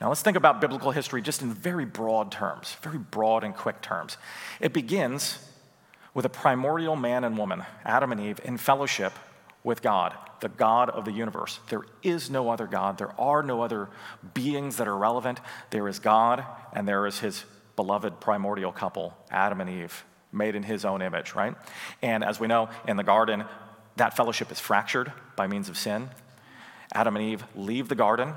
Now 0.00 0.08
let's 0.08 0.22
think 0.22 0.36
about 0.36 0.60
biblical 0.60 0.90
history 0.90 1.22
just 1.22 1.42
in 1.42 1.52
very 1.52 1.84
broad 1.84 2.30
terms, 2.30 2.76
very 2.82 2.98
broad 2.98 3.44
and 3.44 3.54
quick 3.54 3.80
terms. 3.80 4.16
It 4.60 4.72
begins 4.72 5.38
with 6.14 6.24
a 6.24 6.28
primordial 6.28 6.96
man 6.96 7.24
and 7.24 7.36
woman, 7.36 7.64
Adam 7.84 8.12
and 8.12 8.20
Eve, 8.20 8.40
in 8.44 8.58
fellowship 8.58 9.12
with 9.64 9.82
God, 9.82 10.14
the 10.40 10.48
God 10.48 10.90
of 10.90 11.04
the 11.04 11.12
universe. 11.12 11.58
There 11.68 11.82
is 12.02 12.30
no 12.30 12.48
other 12.50 12.66
God. 12.66 12.98
There 12.98 13.18
are 13.20 13.42
no 13.42 13.62
other 13.62 13.88
beings 14.34 14.76
that 14.76 14.86
are 14.86 14.96
relevant. 14.96 15.40
There 15.70 15.88
is 15.88 15.98
God, 15.98 16.44
and 16.72 16.86
there 16.86 17.06
is 17.06 17.18
his 17.18 17.44
beloved 17.74 18.20
primordial 18.20 18.72
couple, 18.72 19.16
Adam 19.30 19.60
and 19.60 19.70
Eve 19.70 20.04
made 20.32 20.54
in 20.54 20.62
his 20.62 20.84
own 20.84 21.02
image, 21.02 21.34
right? 21.34 21.54
And 22.02 22.22
as 22.22 22.38
we 22.38 22.46
know, 22.46 22.68
in 22.86 22.96
the 22.96 23.04
garden, 23.04 23.44
that 23.96 24.16
fellowship 24.16 24.52
is 24.52 24.60
fractured 24.60 25.12
by 25.36 25.46
means 25.46 25.68
of 25.68 25.76
sin. 25.76 26.10
Adam 26.94 27.16
and 27.16 27.24
Eve 27.24 27.44
leave 27.56 27.88
the 27.88 27.94
garden. 27.94 28.34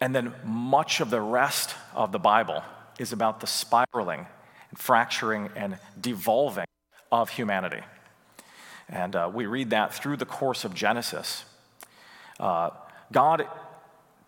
And 0.00 0.14
then 0.14 0.34
much 0.44 1.00
of 1.00 1.10
the 1.10 1.20
rest 1.20 1.74
of 1.94 2.12
the 2.12 2.18
Bible 2.18 2.62
is 2.98 3.12
about 3.12 3.40
the 3.40 3.46
spiraling 3.46 4.26
and 4.70 4.78
fracturing 4.78 5.50
and 5.54 5.78
devolving 6.00 6.66
of 7.10 7.30
humanity. 7.30 7.82
And 8.88 9.14
uh, 9.14 9.30
we 9.32 9.46
read 9.46 9.70
that 9.70 9.94
through 9.94 10.16
the 10.16 10.26
course 10.26 10.64
of 10.64 10.74
Genesis. 10.74 11.44
Uh, 12.40 12.70
God 13.12 13.46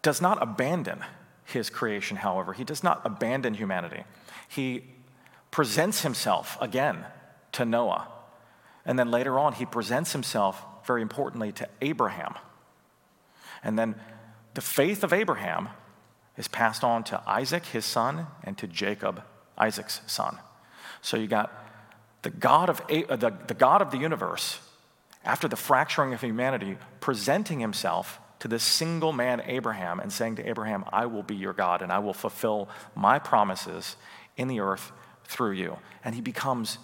does 0.03 0.21
not 0.21 0.43
abandon 0.43 1.01
his 1.45 1.71
creation, 1.71 2.19
however. 2.19 2.53
He 2.53 2.65
does 2.65 2.83
not 2.83 3.01
abandon 3.05 3.55
humanity. 3.55 4.05
He 4.49 4.85
presents 5.55 6.03
himself 6.03 6.59
again 6.61 7.05
to 7.53 7.65
Noah. 7.65 8.09
And 8.85 8.99
then 8.99 9.13
later 9.13 9.39
on, 9.39 9.53
he 9.53 9.65
presents 9.65 10.11
himself, 10.11 10.61
very 10.85 11.01
importantly, 11.01 11.53
to 11.53 11.69
Abraham. 11.81 12.35
And 13.63 13.79
then 13.79 13.95
the 14.55 14.61
faith 14.61 15.05
of 15.05 15.13
Abraham 15.13 15.69
is 16.37 16.49
passed 16.49 16.83
on 16.83 17.05
to 17.05 17.23
Isaac, 17.25 17.67
his 17.67 17.85
son, 17.85 18.27
and 18.43 18.59
to 18.59 18.67
Jacob, 18.67 19.23
Isaac's 19.57 20.01
son. 20.09 20.39
So 21.03 21.17
you 21.17 21.29
got 21.29 21.53
the 22.23 22.31
God 22.31 22.69
of, 22.69 22.81
uh, 22.91 23.15
the, 23.15 23.33
the 23.47 23.55
God 23.55 23.81
of 23.81 23.93
the 23.93 23.99
universe, 23.99 24.59
after 25.25 25.47
the 25.47 25.55
fracturing 25.55 26.13
of 26.13 26.21
humanity, 26.21 26.79
presenting 26.99 27.61
himself 27.61 28.19
to 28.41 28.49
this 28.49 28.65
single 28.65 29.13
man, 29.13 29.41
Abraham, 29.47 30.01
and 30.01 30.13
saying 30.13 30.35
to 30.35 30.49
Abraham, 30.49 30.85
I 30.93 31.07
will 31.07 31.23
be 31.23 31.37
your 31.37 31.53
God, 31.53 31.81
and 31.81 31.93
I 31.93 32.01
will 32.01 32.13
fulfill 32.13 32.69
my 32.97 33.21
promises 33.21 33.95
in 34.37 34.49
the 34.49 34.59
earth 34.59 34.91
through 35.25 35.53
you. 35.53 35.79
And 36.05 36.15
he 36.15 36.21
becomes 36.21 36.79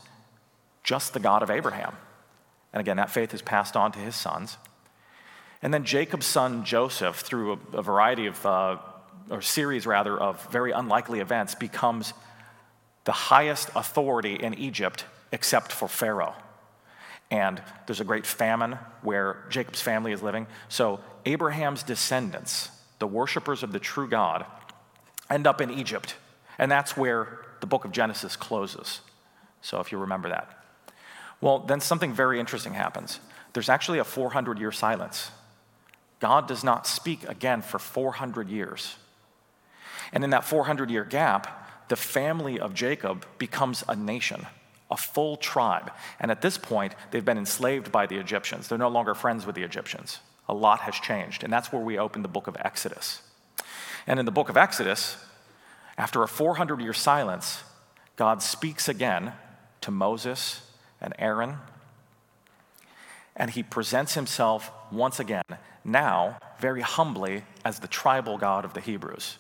just 0.83 1.13
the 1.13 1.21
God 1.21 1.43
of 1.43 1.51
Abraham. 1.51 1.95
And 2.73 2.81
again, 2.81 2.97
that 2.97 3.11
faith 3.11 3.35
is 3.35 3.43
passed 3.43 3.77
on 3.77 3.93
to 3.93 3.99
his 3.99 4.15
sons. 4.15 4.57
And 5.63 5.75
then 5.75 5.85
Jacob's 5.85 6.27
son 6.27 6.65
Joseph, 6.65 7.17
through 7.17 7.53
a, 7.53 7.79
a 7.79 7.83
variety 7.83 8.27
of, 8.27 8.47
uh, 8.47 8.79
or 9.29 9.43
series 9.43 9.87
rather, 9.87 10.19
of 10.19 10.43
very 10.51 10.73
unlikely 10.73 11.21
events, 11.21 11.55
becomes 11.55 12.15
the 13.05 13.13
highest 13.13 13.71
authority 13.75 14.35
in 14.35 14.55
Egypt 14.55 15.05
except 15.33 15.73
for 15.73 15.89
Pharaoh. 15.89 16.35
And 17.31 17.63
there's 17.87 18.01
a 18.01 18.05
great 18.05 18.27
famine 18.27 18.79
where 19.03 19.45
Jacob's 19.51 19.81
family 19.81 20.13
is 20.13 20.23
living. 20.23 20.47
So 20.69 21.01
Abraham's 21.27 21.83
descendants, 21.83 22.71
the 22.99 23.07
worshippers 23.07 23.63
of 23.63 23.73
the 23.73 23.79
true 23.79 24.09
God, 24.09 24.45
end 25.29 25.47
up 25.47 25.61
in 25.61 25.71
Egypt. 25.71 26.17
And 26.59 26.71
that's 26.71 26.97
where 26.97 27.39
the 27.61 27.67
book 27.67 27.85
of 27.85 27.93
Genesis 27.93 28.37
closes. 28.37 29.01
So 29.63 29.81
if 29.81 29.93
you 29.93 29.99
remember 29.99 30.29
that. 30.29 30.57
Well, 31.41 31.61
then 31.61 31.81
something 31.81 32.13
very 32.13 32.39
interesting 32.39 32.75
happens. 32.75 33.21
There's 33.53 33.69
actually 33.69 33.99
a 33.99 34.05
400 34.05 34.59
year 34.59 34.73
silence. 34.73 35.31
God 36.21 36.47
does 36.47 36.63
not 36.63 36.87
speak 36.87 37.27
again 37.29 37.63
for 37.63 37.79
400 37.79 38.49
years. 38.49 38.97
And 40.13 40.23
in 40.23 40.31
that 40.31 40.45
400 40.45 40.91
year 40.91 41.05
gap, 41.05 41.89
the 41.89 41.97
family 41.97 42.61
of 42.61 42.75
Jacob 42.75 43.27
becomes 43.39 43.83
a 43.89 43.97
nation, 43.97 44.47
a 44.91 44.97
full 44.97 45.37
tribe. 45.37 45.91
And 46.21 46.31
at 46.31 46.43
this 46.43 46.59
point, 46.59 46.95
they've 47.11 47.25
been 47.25 47.39
enslaved 47.39 47.91
by 47.91 48.07
the 48.07 48.17
Egyptians. 48.17 48.69
They're 48.69 48.79
no 48.79 48.89
longer 48.89 49.15
friends 49.15 49.47
with 49.47 49.55
the 49.55 49.63
Egyptians. 49.63 50.21
A 50.49 50.55
lot 50.55 50.81
has 50.81 50.95
changed. 50.95 51.43
And 51.43 51.53
that's 51.53 51.73
where 51.73 51.83
we 51.83 51.99
open 51.99 52.23
the 52.23 52.29
book 52.29 52.47
of 52.47 52.57
Exodus. 52.61 53.23
And 54.07 54.19
in 54.19 54.27
the 54.27 54.33
book 54.33 54.49
of 54.49 54.57
Exodus, 54.57 55.17
after 56.01 56.23
a 56.23 56.29
400 56.29 56.81
year 56.81 56.95
silence, 56.95 57.63
God 58.17 58.43
speaks 58.43 58.89
again 58.89 59.35
to 59.83 59.91
Moses 59.91 60.63
and 60.99 61.13
Aaron, 61.19 61.59
and 63.37 63.51
he 63.51 63.63
presents 63.63 64.15
himself 64.15 64.73
once 64.91 65.21
again, 65.21 65.45
now 65.85 66.39
very 66.59 66.81
humbly, 66.81 67.45
as 67.67 67.81
the 67.81 67.87
tribal 67.87 68.39
God 68.39 68.65
of 68.65 68.73
the 68.73 68.81
Hebrews. 68.81 69.37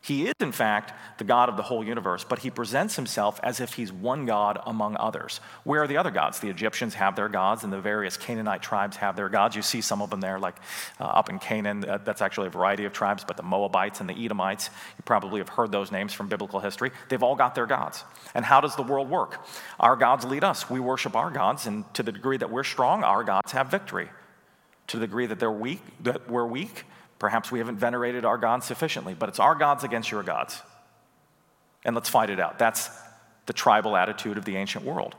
He 0.00 0.26
is, 0.26 0.34
in 0.40 0.52
fact, 0.52 0.92
the 1.18 1.24
God 1.24 1.48
of 1.48 1.56
the 1.56 1.62
whole 1.62 1.84
universe, 1.84 2.24
but 2.24 2.38
he 2.38 2.50
presents 2.50 2.96
himself 2.96 3.40
as 3.42 3.60
if 3.60 3.74
he's 3.74 3.92
one 3.92 4.26
God 4.26 4.60
among 4.64 4.96
others. 4.96 5.40
Where 5.64 5.82
are 5.82 5.86
the 5.88 5.96
other 5.96 6.12
gods? 6.12 6.38
The 6.38 6.48
Egyptians 6.48 6.94
have 6.94 7.16
their 7.16 7.28
gods, 7.28 7.64
and 7.64 7.72
the 7.72 7.80
various 7.80 8.16
Canaanite 8.16 8.62
tribes 8.62 8.96
have 8.98 9.16
their 9.16 9.28
gods. 9.28 9.56
You 9.56 9.62
see 9.62 9.80
some 9.80 10.00
of 10.00 10.08
them 10.08 10.20
there, 10.20 10.38
like 10.38 10.54
uh, 11.00 11.04
up 11.04 11.28
in 11.28 11.38
Canaan. 11.40 11.84
Uh, 11.84 11.98
that's 11.98 12.22
actually 12.22 12.46
a 12.46 12.50
variety 12.50 12.84
of 12.84 12.92
tribes, 12.92 13.24
but 13.24 13.36
the 13.36 13.42
Moabites 13.42 14.00
and 14.00 14.08
the 14.08 14.14
Edomites, 14.14 14.70
you 14.96 15.02
probably 15.04 15.40
have 15.40 15.48
heard 15.48 15.72
those 15.72 15.90
names 15.90 16.12
from 16.12 16.28
biblical 16.28 16.60
history. 16.60 16.92
They've 17.08 17.22
all 17.22 17.36
got 17.36 17.54
their 17.56 17.66
gods. 17.66 18.04
And 18.34 18.44
how 18.44 18.60
does 18.60 18.76
the 18.76 18.84
world 18.84 19.10
work? 19.10 19.44
Our 19.80 19.96
gods 19.96 20.24
lead 20.24 20.44
us. 20.44 20.70
We 20.70 20.78
worship 20.80 21.16
our 21.16 21.30
gods, 21.30 21.66
and 21.66 21.84
to 21.94 22.04
the 22.04 22.12
degree 22.12 22.36
that 22.36 22.50
we're 22.50 22.64
strong, 22.64 23.02
our 23.02 23.24
gods 23.24 23.52
have 23.52 23.68
victory. 23.68 24.08
To 24.86 24.98
the 24.98 25.06
degree 25.06 25.26
that 25.26 25.40
they're 25.40 25.50
weak, 25.50 25.82
that 26.04 26.30
we're 26.30 26.46
weak, 26.46 26.84
Perhaps 27.18 27.50
we 27.50 27.58
haven't 27.58 27.76
venerated 27.78 28.24
our 28.24 28.38
gods 28.38 28.66
sufficiently, 28.66 29.14
but 29.14 29.28
it's 29.28 29.40
our 29.40 29.54
gods 29.54 29.84
against 29.84 30.10
your 30.10 30.22
gods. 30.22 30.62
And 31.84 31.94
let's 31.94 32.08
fight 32.08 32.30
it 32.30 32.38
out. 32.38 32.58
That's 32.58 32.90
the 33.46 33.52
tribal 33.52 33.96
attitude 33.96 34.38
of 34.38 34.44
the 34.44 34.56
ancient 34.56 34.84
world. 34.84 35.14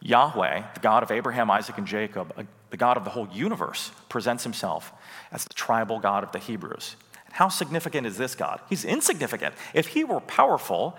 Yahweh, 0.00 0.64
the 0.74 0.80
God 0.80 1.02
of 1.02 1.10
Abraham, 1.10 1.50
Isaac, 1.50 1.78
and 1.78 1.86
Jacob, 1.86 2.32
uh, 2.36 2.42
the 2.70 2.76
God 2.76 2.96
of 2.96 3.04
the 3.04 3.10
whole 3.10 3.28
universe, 3.28 3.92
presents 4.08 4.42
himself 4.42 4.92
as 5.30 5.44
the 5.44 5.54
tribal 5.54 6.00
God 6.00 6.24
of 6.24 6.32
the 6.32 6.38
Hebrews. 6.38 6.96
How 7.30 7.48
significant 7.48 8.06
is 8.06 8.18
this 8.18 8.34
God? 8.34 8.60
He's 8.68 8.84
insignificant. 8.84 9.54
If 9.72 9.88
he 9.88 10.04
were 10.04 10.20
powerful, 10.20 10.96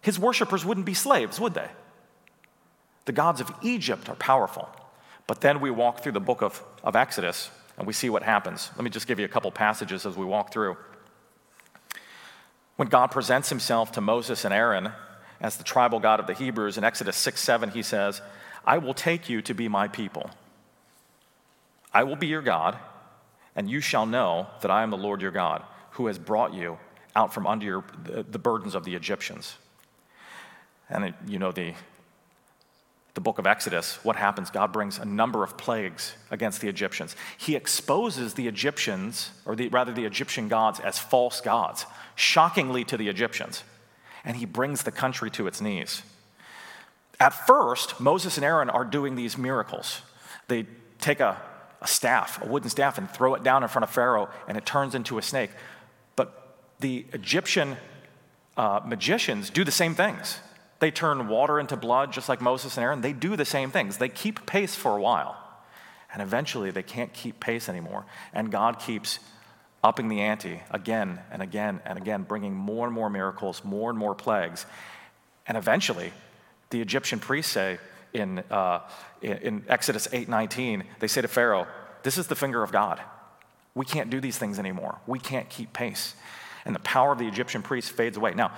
his 0.00 0.18
worshippers 0.18 0.64
wouldn't 0.64 0.86
be 0.86 0.94
slaves, 0.94 1.38
would 1.38 1.54
they? 1.54 1.68
The 3.04 3.12
gods 3.12 3.40
of 3.40 3.52
Egypt 3.62 4.08
are 4.08 4.16
powerful. 4.16 4.68
But 5.26 5.40
then 5.40 5.60
we 5.60 5.70
walk 5.70 6.02
through 6.02 6.12
the 6.12 6.20
book 6.20 6.42
of, 6.42 6.62
of 6.82 6.96
Exodus, 6.96 7.50
and 7.76 7.86
we 7.86 7.92
see 7.92 8.10
what 8.10 8.22
happens. 8.22 8.70
Let 8.76 8.84
me 8.84 8.90
just 8.90 9.06
give 9.06 9.18
you 9.18 9.24
a 9.24 9.28
couple 9.28 9.50
passages 9.50 10.06
as 10.06 10.16
we 10.16 10.24
walk 10.24 10.52
through. 10.52 10.76
When 12.76 12.88
God 12.88 13.08
presents 13.08 13.48
himself 13.48 13.92
to 13.92 14.00
Moses 14.00 14.44
and 14.44 14.52
Aaron 14.52 14.92
as 15.40 15.56
the 15.56 15.64
tribal 15.64 16.00
God 16.00 16.20
of 16.20 16.26
the 16.26 16.34
Hebrews 16.34 16.78
in 16.78 16.84
Exodus 16.84 17.16
6 17.16 17.40
7, 17.40 17.70
he 17.70 17.82
says, 17.82 18.22
I 18.64 18.78
will 18.78 18.94
take 18.94 19.28
you 19.28 19.42
to 19.42 19.54
be 19.54 19.68
my 19.68 19.88
people. 19.88 20.30
I 21.92 22.04
will 22.04 22.16
be 22.16 22.28
your 22.28 22.42
God, 22.42 22.78
and 23.54 23.70
you 23.70 23.80
shall 23.80 24.06
know 24.06 24.46
that 24.62 24.70
I 24.70 24.82
am 24.82 24.90
the 24.90 24.96
Lord 24.96 25.20
your 25.20 25.30
God, 25.30 25.62
who 25.92 26.06
has 26.06 26.18
brought 26.18 26.54
you 26.54 26.78
out 27.14 27.34
from 27.34 27.46
under 27.46 27.66
your, 27.66 27.84
the, 28.04 28.22
the 28.22 28.38
burdens 28.38 28.74
of 28.74 28.84
the 28.84 28.94
Egyptians. 28.94 29.56
And 30.88 31.04
it, 31.04 31.14
you 31.26 31.38
know 31.38 31.52
the 31.52 31.74
the 33.14 33.20
book 33.20 33.38
of 33.38 33.46
Exodus, 33.46 34.02
what 34.04 34.16
happens? 34.16 34.50
God 34.50 34.72
brings 34.72 34.98
a 34.98 35.04
number 35.04 35.44
of 35.44 35.58
plagues 35.58 36.14
against 36.30 36.60
the 36.62 36.68
Egyptians. 36.68 37.14
He 37.36 37.54
exposes 37.54 38.34
the 38.34 38.48
Egyptians, 38.48 39.30
or 39.44 39.54
the, 39.54 39.68
rather 39.68 39.92
the 39.92 40.06
Egyptian 40.06 40.48
gods, 40.48 40.80
as 40.80 40.98
false 40.98 41.40
gods, 41.42 41.84
shockingly 42.14 42.84
to 42.84 42.96
the 42.96 43.08
Egyptians. 43.08 43.64
And 44.24 44.36
he 44.36 44.46
brings 44.46 44.84
the 44.84 44.92
country 44.92 45.30
to 45.32 45.46
its 45.46 45.60
knees. 45.60 46.02
At 47.20 47.46
first, 47.46 48.00
Moses 48.00 48.36
and 48.38 48.44
Aaron 48.44 48.70
are 48.70 48.84
doing 48.84 49.14
these 49.14 49.36
miracles. 49.36 50.00
They 50.48 50.66
take 50.98 51.20
a, 51.20 51.40
a 51.82 51.86
staff, 51.86 52.42
a 52.42 52.46
wooden 52.46 52.70
staff, 52.70 52.96
and 52.96 53.10
throw 53.10 53.34
it 53.34 53.42
down 53.42 53.62
in 53.62 53.68
front 53.68 53.84
of 53.84 53.90
Pharaoh, 53.90 54.30
and 54.48 54.56
it 54.56 54.64
turns 54.64 54.94
into 54.94 55.18
a 55.18 55.22
snake. 55.22 55.50
But 56.16 56.56
the 56.80 57.04
Egyptian 57.12 57.76
uh, 58.56 58.80
magicians 58.86 59.50
do 59.50 59.64
the 59.64 59.70
same 59.70 59.94
things. 59.94 60.38
They 60.82 60.90
turn 60.90 61.28
water 61.28 61.60
into 61.60 61.76
blood, 61.76 62.12
just 62.12 62.28
like 62.28 62.40
Moses 62.40 62.76
and 62.76 62.82
Aaron. 62.82 63.02
They 63.02 63.12
do 63.12 63.36
the 63.36 63.44
same 63.44 63.70
things. 63.70 63.98
They 63.98 64.08
keep 64.08 64.44
pace 64.46 64.74
for 64.74 64.96
a 64.96 65.00
while. 65.00 65.36
And 66.12 66.20
eventually, 66.20 66.72
they 66.72 66.82
can't 66.82 67.12
keep 67.12 67.38
pace 67.38 67.68
anymore. 67.68 68.04
And 68.32 68.50
God 68.50 68.80
keeps 68.80 69.20
upping 69.84 70.08
the 70.08 70.20
ante 70.20 70.60
again 70.72 71.20
and 71.30 71.40
again 71.40 71.80
and 71.84 71.98
again, 71.98 72.24
bringing 72.24 72.56
more 72.56 72.84
and 72.84 72.92
more 72.92 73.08
miracles, 73.08 73.62
more 73.62 73.90
and 73.90 73.98
more 73.98 74.16
plagues. 74.16 74.66
And 75.46 75.56
eventually, 75.56 76.12
the 76.70 76.80
Egyptian 76.80 77.20
priests 77.20 77.52
say 77.52 77.78
in, 78.12 78.40
uh, 78.50 78.80
in 79.20 79.64
Exodus 79.68 80.08
8:19, 80.12 80.82
they 80.98 81.06
say 81.06 81.20
to 81.20 81.28
Pharaoh, 81.28 81.68
"This 82.02 82.18
is 82.18 82.26
the 82.26 82.34
finger 82.34 82.64
of 82.64 82.72
God. 82.72 83.00
We 83.76 83.84
can't 83.86 84.10
do 84.10 84.20
these 84.20 84.36
things 84.36 84.58
anymore. 84.58 84.98
We 85.06 85.20
can't 85.20 85.48
keep 85.48 85.72
pace." 85.72 86.16
And 86.64 86.74
the 86.74 86.80
power 86.80 87.12
of 87.12 87.18
the 87.18 87.28
Egyptian 87.28 87.62
priests 87.62 87.88
fades 87.88 88.16
away. 88.16 88.34
Now, 88.34 88.50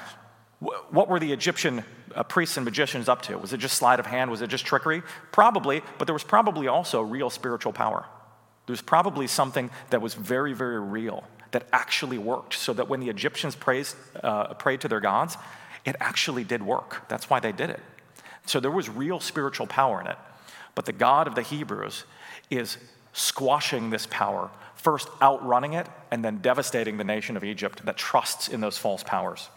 what 0.60 1.08
were 1.08 1.18
the 1.18 1.32
Egyptian 1.32 1.84
uh, 2.14 2.22
priests 2.22 2.56
and 2.56 2.64
magicians 2.64 3.08
up 3.08 3.22
to? 3.22 3.36
Was 3.36 3.52
it 3.52 3.58
just 3.58 3.76
sleight 3.76 4.00
of 4.00 4.06
hand? 4.06 4.30
Was 4.30 4.40
it 4.40 4.48
just 4.48 4.64
trickery? 4.64 5.02
Probably, 5.32 5.82
but 5.98 6.06
there 6.06 6.14
was 6.14 6.24
probably 6.24 6.68
also 6.68 7.02
real 7.02 7.30
spiritual 7.30 7.72
power. 7.72 8.06
There 8.66 8.72
was 8.72 8.82
probably 8.82 9.26
something 9.26 9.70
that 9.90 10.00
was 10.00 10.14
very, 10.14 10.54
very 10.54 10.80
real 10.80 11.24
that 11.50 11.66
actually 11.72 12.18
worked, 12.18 12.54
so 12.54 12.72
that 12.72 12.88
when 12.88 13.00
the 13.00 13.10
Egyptians 13.10 13.54
praised, 13.54 13.96
uh, 14.22 14.54
prayed 14.54 14.80
to 14.80 14.88
their 14.88 15.00
gods, 15.00 15.36
it 15.84 15.96
actually 16.00 16.44
did 16.44 16.62
work. 16.62 17.06
That's 17.08 17.28
why 17.28 17.40
they 17.40 17.52
did 17.52 17.70
it. 17.70 17.80
So 18.46 18.60
there 18.60 18.70
was 18.70 18.88
real 18.88 19.20
spiritual 19.20 19.66
power 19.66 20.00
in 20.00 20.06
it. 20.06 20.16
But 20.74 20.86
the 20.86 20.92
God 20.92 21.26
of 21.26 21.34
the 21.34 21.42
Hebrews 21.42 22.04
is 22.50 22.78
squashing 23.12 23.90
this 23.90 24.06
power, 24.10 24.50
first 24.74 25.08
outrunning 25.22 25.74
it, 25.74 25.86
and 26.10 26.24
then 26.24 26.38
devastating 26.38 26.96
the 26.96 27.04
nation 27.04 27.36
of 27.36 27.44
Egypt 27.44 27.84
that 27.84 27.96
trusts 27.96 28.48
in 28.48 28.60
those 28.60 28.76
false 28.76 29.02
powers. 29.02 29.48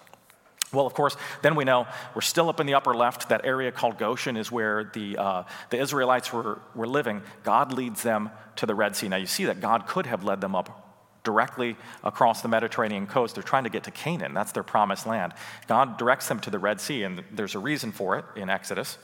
Well, 0.74 0.86
of 0.86 0.94
course, 0.94 1.16
then 1.42 1.56
we 1.56 1.64
know 1.64 1.88
we're 2.14 2.22
still 2.22 2.50
up 2.50 2.60
in 2.60 2.68
the 2.68 2.74
upper 2.74 2.94
left. 2.94 3.30
That 3.30 3.46
area 3.46 3.72
called 3.72 3.98
Goshen 3.98 4.36
is 4.36 4.52
where 4.52 4.92
the, 4.94 5.18
uh, 5.18 5.44
the 5.70 5.80
Israelites 5.80 6.34
were, 6.34 6.60
were 6.76 6.88
living. 6.88 7.22
God 7.44 7.72
leads 7.72 8.04
them 8.04 8.30
to 8.58 8.66
the 8.66 8.76
Red 8.76 8.96
Sea. 8.96 9.08
Now, 9.08 9.16
you 9.16 9.28
see 9.28 9.46
that 9.46 9.62
God 9.62 9.88
could 9.88 10.06
have 10.06 10.26
led 10.26 10.42
them 10.42 10.56
up 10.56 10.84
directly 11.24 11.76
across 12.04 12.42
the 12.42 12.48
Mediterranean 12.48 13.08
coast. 13.08 13.36
They're 13.36 13.44
trying 13.44 13.66
to 13.66 13.70
get 13.70 13.84
to 13.84 13.92
Canaan, 13.92 14.34
that's 14.34 14.52
their 14.52 14.64
promised 14.64 15.06
land. 15.06 15.34
God 15.68 15.98
directs 15.98 16.28
them 16.28 16.40
to 16.42 16.50
the 16.50 16.60
Red 16.60 16.80
Sea, 16.80 17.04
and 17.04 17.24
there's 17.32 17.56
a 17.56 17.60
reason 17.60 17.92
for 17.92 18.18
it 18.18 18.26
in 18.36 18.50
Exodus. 18.50 18.98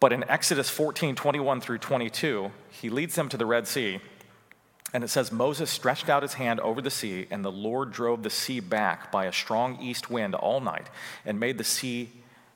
But 0.00 0.12
in 0.12 0.24
Exodus 0.28 0.70
14 0.70 1.14
21 1.14 1.60
through 1.60 1.78
22, 1.78 2.50
he 2.70 2.90
leads 2.90 3.14
them 3.14 3.28
to 3.28 3.36
the 3.36 3.46
Red 3.46 3.68
Sea. 3.68 4.00
And 4.92 5.04
it 5.04 5.08
says, 5.08 5.30
Moses 5.30 5.70
stretched 5.70 6.08
out 6.08 6.22
his 6.22 6.34
hand 6.34 6.58
over 6.60 6.80
the 6.80 6.90
sea, 6.90 7.26
and 7.30 7.44
the 7.44 7.52
Lord 7.52 7.92
drove 7.92 8.22
the 8.22 8.30
sea 8.30 8.58
back 8.58 9.12
by 9.12 9.26
a 9.26 9.32
strong 9.32 9.80
east 9.80 10.10
wind 10.10 10.34
all 10.34 10.60
night, 10.60 10.88
and 11.24 11.38
made 11.38 11.58
the 11.58 11.64
sea 11.64 12.10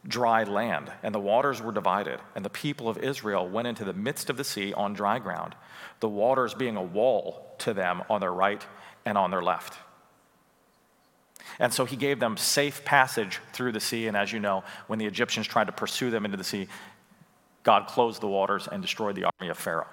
dry 0.06 0.42
land, 0.44 0.92
and 1.02 1.14
the 1.14 1.20
waters 1.20 1.62
were 1.62 1.72
divided. 1.72 2.20
And 2.34 2.44
the 2.44 2.50
people 2.50 2.88
of 2.88 2.98
Israel 2.98 3.48
went 3.48 3.68
into 3.68 3.84
the 3.84 3.92
midst 3.92 4.30
of 4.30 4.36
the 4.36 4.44
sea 4.44 4.72
on 4.72 4.94
dry 4.94 5.18
ground, 5.18 5.54
the 6.00 6.08
waters 6.08 6.54
being 6.54 6.76
a 6.76 6.82
wall 6.82 7.54
to 7.58 7.72
them 7.72 8.02
on 8.10 8.20
their 8.20 8.32
right 8.32 8.64
and 9.04 9.16
on 9.16 9.30
their 9.30 9.42
left. 9.42 9.78
And 11.58 11.72
so 11.72 11.84
he 11.84 11.96
gave 11.96 12.20
them 12.20 12.36
safe 12.36 12.84
passage 12.84 13.38
through 13.52 13.72
the 13.72 13.80
sea. 13.80 14.06
And 14.06 14.16
as 14.16 14.32
you 14.32 14.40
know, 14.40 14.64
when 14.86 14.98
the 14.98 15.06
Egyptians 15.06 15.46
tried 15.46 15.66
to 15.66 15.72
pursue 15.72 16.10
them 16.10 16.24
into 16.24 16.36
the 16.36 16.44
sea, 16.44 16.68
God 17.62 17.86
closed 17.86 18.20
the 18.20 18.28
waters 18.28 18.68
and 18.70 18.82
destroyed 18.82 19.14
the 19.14 19.24
army 19.24 19.50
of 19.50 19.58
Pharaoh. 19.58 19.86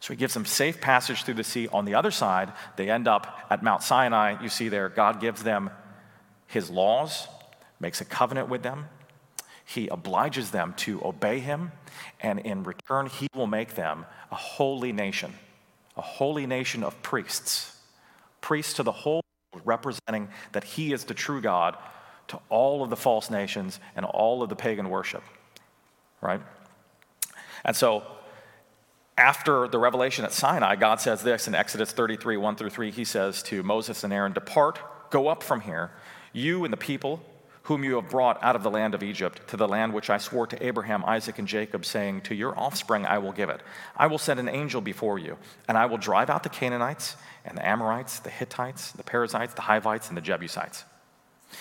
So 0.00 0.12
he 0.12 0.16
gives 0.16 0.34
them 0.34 0.44
safe 0.44 0.80
passage 0.80 1.24
through 1.24 1.34
the 1.34 1.44
sea. 1.44 1.68
On 1.68 1.84
the 1.84 1.94
other 1.94 2.10
side, 2.10 2.52
they 2.76 2.90
end 2.90 3.08
up 3.08 3.46
at 3.50 3.62
Mount 3.62 3.82
Sinai. 3.82 4.42
You 4.42 4.48
see 4.48 4.68
there, 4.68 4.88
God 4.88 5.20
gives 5.20 5.42
them 5.42 5.70
his 6.46 6.70
laws, 6.70 7.28
makes 7.80 8.00
a 8.00 8.04
covenant 8.04 8.48
with 8.48 8.62
them. 8.62 8.86
He 9.64 9.88
obliges 9.88 10.52
them 10.52 10.74
to 10.78 11.04
obey 11.04 11.40
him, 11.40 11.72
and 12.20 12.38
in 12.38 12.62
return, 12.62 13.06
he 13.06 13.26
will 13.34 13.48
make 13.48 13.74
them 13.74 14.06
a 14.30 14.36
holy 14.36 14.92
nation, 14.92 15.32
a 15.96 16.02
holy 16.02 16.46
nation 16.46 16.84
of 16.84 17.02
priests, 17.02 17.76
priests 18.40 18.74
to 18.74 18.84
the 18.84 18.92
whole 18.92 19.22
world, 19.52 19.66
representing 19.66 20.28
that 20.52 20.62
he 20.62 20.92
is 20.92 21.04
the 21.04 21.14
true 21.14 21.40
God 21.40 21.76
to 22.28 22.38
all 22.48 22.84
of 22.84 22.90
the 22.90 22.96
false 22.96 23.28
nations 23.28 23.80
and 23.96 24.06
all 24.06 24.42
of 24.42 24.48
the 24.48 24.56
pagan 24.56 24.88
worship, 24.88 25.24
right? 26.20 26.40
And 27.64 27.74
so 27.74 28.04
after 29.18 29.66
the 29.68 29.78
revelation 29.78 30.24
at 30.24 30.32
Sinai, 30.32 30.76
God 30.76 31.00
says 31.00 31.22
this 31.22 31.48
in 31.48 31.54
Exodus 31.54 31.92
33, 31.92 32.36
1 32.36 32.56
through 32.56 32.70
3. 32.70 32.90
He 32.90 33.04
says 33.04 33.42
to 33.44 33.62
Moses 33.62 34.04
and 34.04 34.12
Aaron, 34.12 34.32
Depart, 34.32 34.78
go 35.10 35.28
up 35.28 35.42
from 35.42 35.62
here, 35.62 35.90
you 36.32 36.64
and 36.64 36.72
the 36.72 36.78
people 36.78 37.22
whom 37.66 37.82
you 37.82 37.96
have 37.96 38.08
brought 38.08 38.42
out 38.44 38.54
of 38.54 38.62
the 38.62 38.70
land 38.70 38.94
of 38.94 39.02
Egypt, 39.02 39.40
to 39.48 39.56
the 39.56 39.66
land 39.66 39.92
which 39.92 40.08
I 40.08 40.18
swore 40.18 40.46
to 40.46 40.66
Abraham, 40.66 41.04
Isaac, 41.04 41.40
and 41.40 41.48
Jacob, 41.48 41.84
saying, 41.84 42.20
To 42.22 42.34
your 42.34 42.56
offspring 42.56 43.04
I 43.04 43.18
will 43.18 43.32
give 43.32 43.50
it. 43.50 43.60
I 43.96 44.06
will 44.06 44.18
send 44.18 44.38
an 44.38 44.48
angel 44.48 44.80
before 44.80 45.18
you, 45.18 45.36
and 45.66 45.76
I 45.76 45.86
will 45.86 45.98
drive 45.98 46.30
out 46.30 46.44
the 46.44 46.48
Canaanites, 46.48 47.16
and 47.44 47.58
the 47.58 47.66
Amorites, 47.66 48.20
the 48.20 48.30
Hittites, 48.30 48.92
the 48.92 49.02
Perizzites, 49.02 49.54
the 49.54 49.62
Hivites, 49.62 50.08
and 50.08 50.16
the 50.16 50.20
Jebusites. 50.20 50.84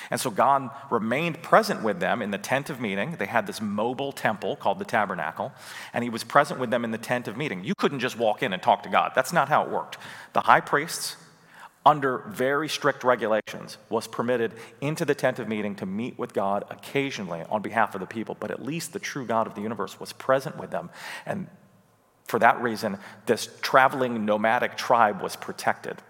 And 0.09 0.19
so 0.19 0.29
God 0.29 0.69
remained 0.89 1.41
present 1.41 1.83
with 1.83 1.99
them 1.99 2.21
in 2.21 2.31
the 2.31 2.37
tent 2.37 2.69
of 2.69 2.79
meeting. 2.79 3.15
They 3.17 3.25
had 3.25 3.47
this 3.47 3.61
mobile 3.61 4.11
temple 4.11 4.55
called 4.55 4.79
the 4.79 4.85
tabernacle, 4.85 5.51
and 5.93 6.03
he 6.03 6.09
was 6.09 6.23
present 6.23 6.59
with 6.59 6.69
them 6.71 6.83
in 6.83 6.91
the 6.91 6.97
tent 6.97 7.27
of 7.27 7.37
meeting. 7.37 7.63
You 7.63 7.75
couldn't 7.75 7.99
just 7.99 8.17
walk 8.17 8.43
in 8.43 8.53
and 8.53 8.61
talk 8.61 8.83
to 8.83 8.89
God. 8.89 9.13
That's 9.15 9.33
not 9.33 9.49
how 9.49 9.63
it 9.63 9.69
worked. 9.69 9.97
The 10.33 10.41
high 10.41 10.61
priests, 10.61 11.17
under 11.85 12.19
very 12.27 12.67
strict 12.67 13.03
regulations, 13.03 13.77
was 13.89 14.07
permitted 14.07 14.53
into 14.81 15.05
the 15.05 15.15
tent 15.15 15.39
of 15.39 15.47
meeting 15.47 15.75
to 15.75 15.85
meet 15.85 16.17
with 16.17 16.33
God 16.33 16.65
occasionally 16.69 17.43
on 17.49 17.61
behalf 17.61 17.93
of 17.93 18.01
the 18.01 18.07
people, 18.07 18.35
but 18.39 18.51
at 18.51 18.63
least 18.63 18.91
the 18.91 18.99
true 18.99 19.25
God 19.25 19.47
of 19.47 19.55
the 19.55 19.61
universe 19.61 19.99
was 19.99 20.11
present 20.13 20.57
with 20.57 20.71
them. 20.71 20.89
And 21.25 21.47
for 22.25 22.39
that 22.39 22.59
reason, 22.61 22.97
this 23.27 23.47
traveling 23.61 24.25
nomadic 24.25 24.77
tribe 24.77 25.21
was 25.21 25.35
protected. 25.35 26.01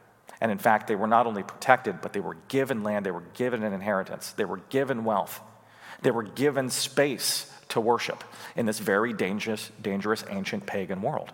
And 0.46 0.52
in 0.52 0.60
fact, 0.60 0.86
they 0.86 0.96
were 0.96 1.08
not 1.08 1.26
only 1.26 1.42
protected, 1.42 2.02
but 2.02 2.14
they 2.14 2.20
were 2.20 2.38
given 2.50 2.84
land, 2.84 3.04
they 3.04 3.10
were 3.10 3.24
given 3.34 3.64
an 3.64 3.74
inheritance, 3.74 4.32
they 4.34 4.46
were 4.46 4.62
given 4.70 5.04
wealth, 5.04 5.42
they 6.04 6.12
were 6.12 6.22
given 6.22 6.70
space 6.70 7.52
to 7.70 7.82
worship 7.82 8.24
in 8.56 8.68
this 8.68 8.78
very 8.78 9.12
dangerous, 9.12 9.72
dangerous 9.82 10.24
ancient 10.30 10.68
pagan 10.68 11.02
world. 11.02 11.32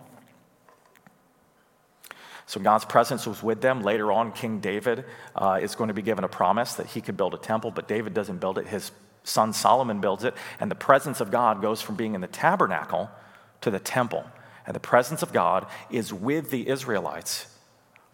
So 2.46 2.58
God's 2.58 2.86
presence 2.86 3.26
was 3.26 3.42
with 3.42 3.60
them. 3.60 3.82
Later 3.82 4.10
on, 4.10 4.32
King 4.32 4.60
David 4.60 5.04
uh, 5.36 5.58
is 5.60 5.74
going 5.74 5.88
to 5.88 5.94
be 5.94 6.00
given 6.00 6.24
a 6.24 6.28
promise 6.28 6.72
that 6.76 6.86
he 6.86 7.02
could 7.02 7.18
build 7.18 7.34
a 7.34 7.38
temple, 7.38 7.70
but 7.70 7.86
David 7.86 8.14
doesn't 8.14 8.38
build 8.38 8.56
it. 8.56 8.66
His 8.66 8.92
son 9.24 9.52
Solomon 9.52 10.00
builds 10.00 10.24
it, 10.24 10.32
and 10.58 10.70
the 10.70 10.74
presence 10.74 11.20
of 11.20 11.30
God 11.30 11.60
goes 11.60 11.82
from 11.82 11.96
being 11.96 12.14
in 12.14 12.22
the 12.22 12.28
tabernacle 12.28 13.10
to 13.60 13.70
the 13.70 13.78
temple. 13.78 14.24
And 14.64 14.74
the 14.74 14.80
presence 14.80 15.22
of 15.22 15.34
God 15.34 15.66
is 15.90 16.14
with 16.14 16.50
the 16.50 16.66
Israelites 16.66 17.51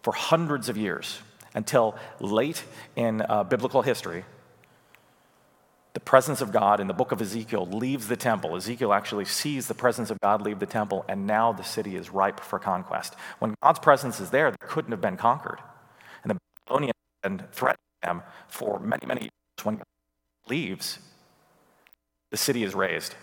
for 0.01 0.13
hundreds 0.13 0.69
of 0.69 0.77
years 0.77 1.19
until 1.53 1.95
late 2.19 2.63
in 2.95 3.21
uh, 3.21 3.43
biblical 3.43 3.81
history. 3.81 4.23
The 5.93 5.99
presence 5.99 6.41
of 6.41 6.51
God 6.51 6.79
in 6.79 6.87
the 6.87 6.93
book 6.93 7.11
of 7.11 7.21
Ezekiel 7.21 7.65
leaves 7.65 8.07
the 8.07 8.15
temple. 8.15 8.55
Ezekiel 8.55 8.93
actually 8.93 9.25
sees 9.25 9.67
the 9.67 9.73
presence 9.73 10.11
of 10.11 10.19
God 10.21 10.41
leave 10.41 10.59
the 10.59 10.65
temple, 10.65 11.03
and 11.09 11.25
now 11.25 11.51
the 11.51 11.63
city 11.63 11.95
is 11.95 12.11
ripe 12.11 12.39
for 12.39 12.59
conquest. 12.59 13.15
When 13.39 13.55
God's 13.63 13.79
presence 13.79 14.19
is 14.19 14.29
there, 14.29 14.51
they 14.51 14.57
couldn't 14.61 14.91
have 14.91 15.01
been 15.01 15.17
conquered. 15.17 15.59
And 16.23 16.31
the 16.31 16.37
Babylonians 16.65 16.93
had 17.23 17.37
been 17.37 17.47
threatening 17.51 17.77
them 18.03 18.21
for 18.47 18.79
many, 18.79 19.05
many 19.07 19.21
years. 19.21 19.31
When 19.63 19.77
God 19.77 19.85
leaves, 20.47 20.99
the 22.29 22.37
city 22.37 22.63
is 22.63 22.75
razed, 22.75 23.15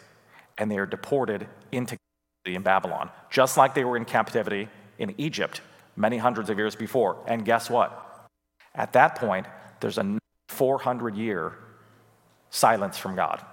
and 0.59 0.71
they 0.71 0.79
are 0.79 0.87
deported 0.87 1.47
into 1.71 1.97
captivity 1.97 2.57
in 2.57 2.63
Babylon, 2.63 3.11
just 3.31 3.57
like 3.57 3.75
they 3.75 3.85
were 3.85 3.97
in 3.97 4.05
captivity 4.05 4.69
in 4.99 5.15
Egypt 5.19 5.61
many 5.97 6.19
hundreds 6.19 6.51
of 6.51 6.59
years 6.59 6.77
before. 6.77 7.17
And 7.27 7.45
guess 7.45 7.71
what? 7.71 8.29
At 8.75 8.93
that 8.93 9.17
point, 9.17 9.47
there's 9.81 9.99
a 9.99 10.19
400 10.49 11.17
year 11.17 11.59
silence 12.51 12.99
from 12.99 13.17
God. 13.17 13.45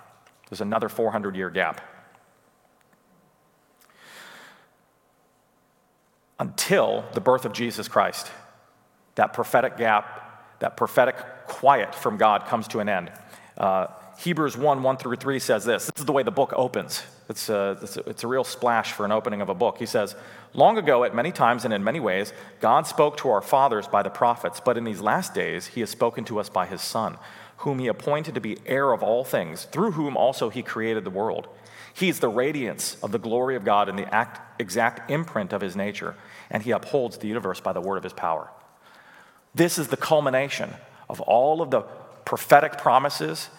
There's 0.49 0.61
another 0.61 0.89
400 0.89 1.35
year 1.35 1.49
gap. 1.49 1.81
Until 6.39 7.05
the 7.13 7.21
birth 7.21 7.45
of 7.45 7.53
Jesus 7.53 7.87
Christ, 7.87 8.29
that 9.15 9.33
prophetic 9.33 9.77
gap, 9.77 10.59
that 10.59 10.75
prophetic 10.75 11.15
quiet 11.47 11.95
from 11.95 12.17
God 12.17 12.45
comes 12.45 12.67
to 12.69 12.79
an 12.79 12.89
end. 12.89 13.11
Uh, 13.57 13.87
Hebrews 14.19 14.57
1 14.57 14.83
1 14.83 14.97
through 14.97 15.15
3 15.15 15.39
says 15.39 15.65
this. 15.65 15.87
This 15.87 15.99
is 16.01 16.05
the 16.05 16.11
way 16.11 16.23
the 16.23 16.31
book 16.31 16.53
opens. 16.55 17.03
It's 17.29 17.49
a, 17.49 17.77
it's, 17.81 17.97
a, 17.97 18.09
it's 18.09 18.23
a 18.23 18.27
real 18.27 18.43
splash 18.43 18.91
for 18.91 19.05
an 19.05 19.11
opening 19.11 19.41
of 19.41 19.49
a 19.49 19.53
book. 19.53 19.77
He 19.77 19.85
says, 19.85 20.15
Long 20.53 20.77
ago, 20.77 21.03
at 21.03 21.15
many 21.15 21.31
times 21.31 21.65
and 21.65 21.73
in 21.73 21.83
many 21.83 21.99
ways, 21.99 22.31
God 22.59 22.85
spoke 22.85 23.17
to 23.17 23.29
our 23.29 23.41
fathers 23.41 23.87
by 23.87 24.03
the 24.03 24.09
prophets, 24.09 24.61
but 24.63 24.77
in 24.77 24.83
these 24.83 25.01
last 25.01 25.33
days, 25.33 25.67
he 25.67 25.79
has 25.79 25.89
spoken 25.89 26.25
to 26.25 26.39
us 26.39 26.49
by 26.49 26.65
his 26.65 26.81
Son, 26.81 27.17
whom 27.57 27.79
he 27.79 27.87
appointed 27.87 28.35
to 28.35 28.41
be 28.41 28.57
heir 28.65 28.91
of 28.91 29.01
all 29.01 29.23
things, 29.23 29.65
through 29.65 29.91
whom 29.91 30.15
also 30.15 30.49
he 30.49 30.61
created 30.61 31.03
the 31.03 31.09
world. 31.09 31.47
He 31.93 32.09
is 32.09 32.19
the 32.19 32.29
radiance 32.29 32.97
of 33.01 33.11
the 33.11 33.19
glory 33.19 33.55
of 33.55 33.63
God 33.63 33.87
and 33.89 33.97
the 33.97 34.13
act, 34.13 34.61
exact 34.61 35.09
imprint 35.09 35.53
of 35.53 35.61
his 35.61 35.75
nature, 35.75 36.15
and 36.49 36.63
he 36.63 36.71
upholds 36.71 37.17
the 37.17 37.27
universe 37.27 37.61
by 37.61 37.73
the 37.73 37.81
word 37.81 37.97
of 37.97 38.03
his 38.03 38.13
power. 38.13 38.49
This 39.55 39.77
is 39.77 39.87
the 39.87 39.97
culmination 39.97 40.71
of 41.09 41.21
all 41.21 41.61
of 41.61 41.71
the 41.71 41.81
prophetic 42.25 42.77
promises 42.77 43.49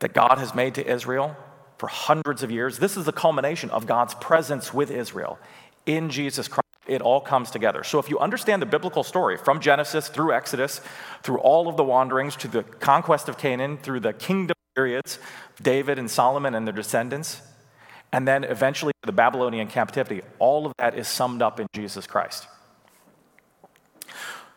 that 0.00 0.12
God 0.12 0.38
has 0.38 0.54
made 0.54 0.74
to 0.76 0.86
Israel 0.86 1.36
for 1.78 1.88
hundreds 1.88 2.42
of 2.42 2.50
years. 2.50 2.78
This 2.78 2.96
is 2.96 3.04
the 3.04 3.12
culmination 3.12 3.70
of 3.70 3.86
God's 3.86 4.14
presence 4.14 4.72
with 4.72 4.90
Israel 4.90 5.38
in 5.86 6.10
Jesus 6.10 6.48
Christ. 6.48 6.64
It 6.86 7.00
all 7.00 7.20
comes 7.20 7.50
together. 7.50 7.82
So, 7.82 7.98
if 7.98 8.10
you 8.10 8.18
understand 8.18 8.60
the 8.60 8.66
biblical 8.66 9.02
story 9.04 9.38
from 9.38 9.60
Genesis 9.60 10.08
through 10.08 10.34
Exodus, 10.34 10.82
through 11.22 11.38
all 11.38 11.66
of 11.66 11.78
the 11.78 11.84
wanderings, 11.84 12.36
to 12.36 12.48
the 12.48 12.62
conquest 12.62 13.28
of 13.28 13.38
Canaan, 13.38 13.78
through 13.78 14.00
the 14.00 14.12
kingdom 14.12 14.56
periods, 14.74 15.18
David 15.62 15.98
and 15.98 16.10
Solomon 16.10 16.54
and 16.54 16.66
their 16.66 16.74
descendants, 16.74 17.40
and 18.12 18.28
then 18.28 18.44
eventually 18.44 18.92
the 19.02 19.12
Babylonian 19.12 19.68
captivity, 19.68 20.22
all 20.38 20.66
of 20.66 20.72
that 20.78 20.96
is 20.96 21.08
summed 21.08 21.42
up 21.42 21.58
in 21.58 21.66
Jesus 21.74 22.06
Christ. 22.06 22.46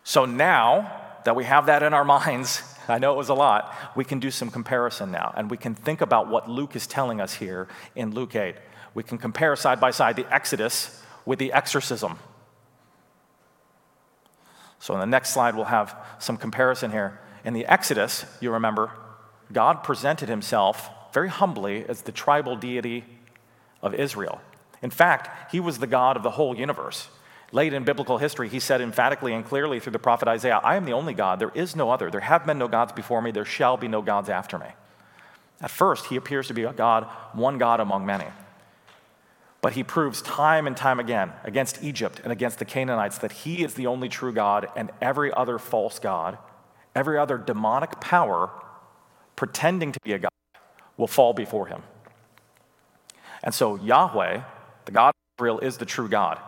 So 0.04 0.26
now 0.26 0.92
that 1.26 1.36
we 1.36 1.44
have 1.46 1.66
that 1.68 1.84
in 1.84 1.94
our 1.94 2.06
minds, 2.18 2.62
I 2.90 3.00
know 3.00 3.14
it 3.14 3.18
was 3.18 3.30
a 3.30 3.34
lot. 3.34 3.74
We 3.96 4.06
can 4.06 4.20
do 4.20 4.32
some 4.32 4.50
comparison 4.50 5.12
now, 5.12 5.34
and 5.36 5.52
we 5.52 5.58
can 5.58 5.76
think 5.76 6.02
about 6.02 6.30
what 6.30 6.50
Luke 6.50 6.76
is 6.76 6.88
telling 6.88 7.20
us 7.20 7.36
here 7.36 7.68
in 7.96 8.12
Luke 8.12 8.36
8. 8.36 8.56
We 8.94 9.04
can 9.04 9.18
compare 9.18 9.56
side 9.56 9.80
by 9.80 9.92
side 9.92 10.16
the 10.16 10.34
Exodus 10.34 11.04
with 11.26 11.40
the 11.40 11.52
exorcism. 11.54 12.18
So, 14.80 14.94
in 14.94 15.00
the 15.00 15.06
next 15.06 15.32
slide, 15.32 15.56
we'll 15.56 15.66
have 15.66 15.96
some 16.20 16.38
comparison 16.38 16.92
here. 16.92 17.20
In 17.44 17.54
the 17.54 17.66
Exodus, 17.66 18.26
you 18.40 18.52
remember, 18.52 18.92
God 19.52 19.84
presented 19.84 20.30
himself 20.30 20.90
very 21.14 21.30
humbly 21.30 21.86
as 21.88 22.04
the 22.04 22.12
tribal 22.12 22.56
deity 22.56 23.04
of 23.82 23.94
Israel. 23.94 24.42
In 24.82 24.90
fact, 24.90 25.52
he 25.52 25.60
was 25.60 25.80
the 25.80 25.88
God 25.88 26.18
of 26.18 26.24
the 26.24 26.32
whole 26.32 26.56
universe. 26.56 27.10
Late 27.52 27.74
in 27.74 27.84
biblical 27.84 28.18
history, 28.18 28.50
he 28.50 28.60
said 28.60 28.82
emphatically 28.82 29.34
and 29.34 29.46
clearly 29.46 29.80
through 29.80 29.94
the 29.94 30.00
prophet 30.00 30.28
Isaiah, 30.28 30.60
I 30.64 30.76
am 30.76 30.86
the 30.86 30.92
only 30.92 31.14
God. 31.14 31.40
There 31.40 31.52
is 31.56 31.76
no 31.76 31.90
other. 31.90 32.12
There 32.12 32.22
have 32.22 32.46
been 32.46 32.58
no 32.58 32.68
gods 32.68 32.92
before 32.92 33.22
me. 33.22 33.32
There 33.32 33.46
shall 33.46 33.78
be 33.78 33.88
no 33.88 34.02
gods 34.02 34.30
after 34.30 34.58
me. 34.58 34.68
At 35.62 35.72
first, 35.72 36.08
he 36.08 36.18
appears 36.18 36.48
to 36.48 36.54
be 36.54 36.64
a 36.64 36.74
God, 36.74 37.06
one 37.34 37.58
God 37.58 37.80
among 37.80 38.06
many. 38.06 38.26
But 39.62 39.74
he 39.74 39.84
proves 39.84 40.22
time 40.22 40.68
and 40.68 40.78
time 40.78 41.00
again 41.00 41.32
against 41.44 41.84
Egypt 41.84 42.22
and 42.24 42.32
against 42.32 42.60
the 42.60 42.66
Canaanites 42.66 43.18
that 43.20 43.32
he 43.32 43.64
is 43.64 43.74
the 43.74 43.88
only 43.88 44.10
true 44.10 44.34
God 44.34 44.68
and 44.76 44.92
every 45.02 45.34
other 45.34 45.58
false 45.58 46.00
God, 46.00 46.38
every 46.94 47.18
other 47.18 47.38
demonic 47.38 48.00
power 48.00 48.52
pretending 49.36 49.92
to 49.94 50.00
be 50.04 50.14
a 50.14 50.20
God 50.20 50.32
will 50.98 51.08
fall 51.08 51.34
before 51.34 51.68
him. 51.68 51.84
And 53.42 53.54
so 53.54 53.76
Yahweh, 53.76 54.42
the 54.86 54.92
God 54.92 55.10
of 55.10 55.40
Israel, 55.40 55.60
is 55.60 55.78
the 55.78 55.86
true 55.86 56.10
God. 56.10 56.40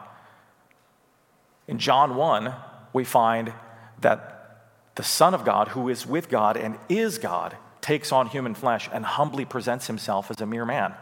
In 1.69 1.77
John 1.77 2.15
1, 2.15 2.51
we 2.93 3.03
find 3.03 3.53
that 4.01 4.71
the 4.95 5.03
Son 5.03 5.35
of 5.35 5.45
God, 5.45 5.67
who 5.67 5.87
is 5.87 6.03
with 6.03 6.27
God 6.27 6.57
and 6.57 6.79
is 6.89 7.19
God, 7.19 7.55
takes 7.79 8.11
on 8.11 8.25
human 8.25 8.55
flesh 8.55 8.89
and 8.91 9.05
humbly 9.05 9.45
presents 9.45 9.85
himself 9.85 10.31
as 10.31 10.41
a 10.41 10.47
mere 10.47 10.65
man. 10.65 10.95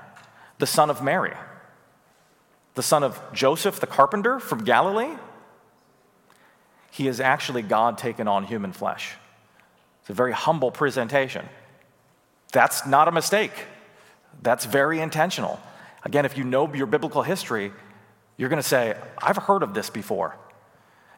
The 0.59 0.67
Son 0.67 0.89
of 0.89 1.01
Mary, 1.01 1.33
the 2.73 2.83
son 2.83 3.01
of 3.01 3.17
Joseph 3.31 3.79
the 3.79 3.87
carpenter 3.87 4.41
from 4.41 4.65
Galilee, 4.65 5.15
he 6.91 7.07
is 7.07 7.21
actually 7.21 7.61
God 7.61 7.97
taken 7.97 8.27
on 8.27 8.43
human 8.43 8.73
flesh. 8.73 9.13
It's 10.01 10.09
a 10.09 10.13
very 10.13 10.33
humble 10.33 10.71
presentation. 10.71 11.47
That's 12.51 12.85
not 12.85 13.07
a 13.07 13.13
mistake. 13.13 13.53
That's 14.41 14.65
very 14.65 14.99
intentional. 14.99 15.61
Again, 16.03 16.25
if 16.25 16.37
you 16.37 16.43
know 16.43 16.71
your 16.73 16.87
biblical 16.87 17.21
history, 17.21 17.71
you're 18.35 18.49
going 18.49 18.61
to 18.61 18.67
say, 18.67 18.97
I've 19.17 19.37
heard 19.37 19.63
of 19.63 19.73
this 19.73 19.89
before. 19.89 20.35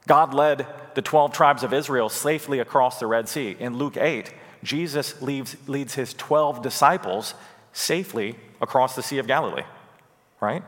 God 0.10 0.34
led 0.34 0.66
the 0.96 1.04
12 1.04 1.34
tribes 1.34 1.62
of 1.62 1.72
Israel 1.72 2.10
safely 2.10 2.58
across 2.58 3.00
the 3.00 3.06
Red 3.06 3.30
Sea. 3.30 3.56
In 3.60 3.78
Luke 3.78 3.96
8, 3.96 4.34
Jesus 4.64 5.22
leaves, 5.22 5.56
leads 5.68 5.94
his 5.94 6.16
12 6.16 6.64
disciples 6.64 7.36
safely 7.74 8.36
across 8.60 8.96
the 8.96 9.04
Sea 9.04 9.20
of 9.20 9.28
Galilee, 9.28 9.66
right? 10.42 10.64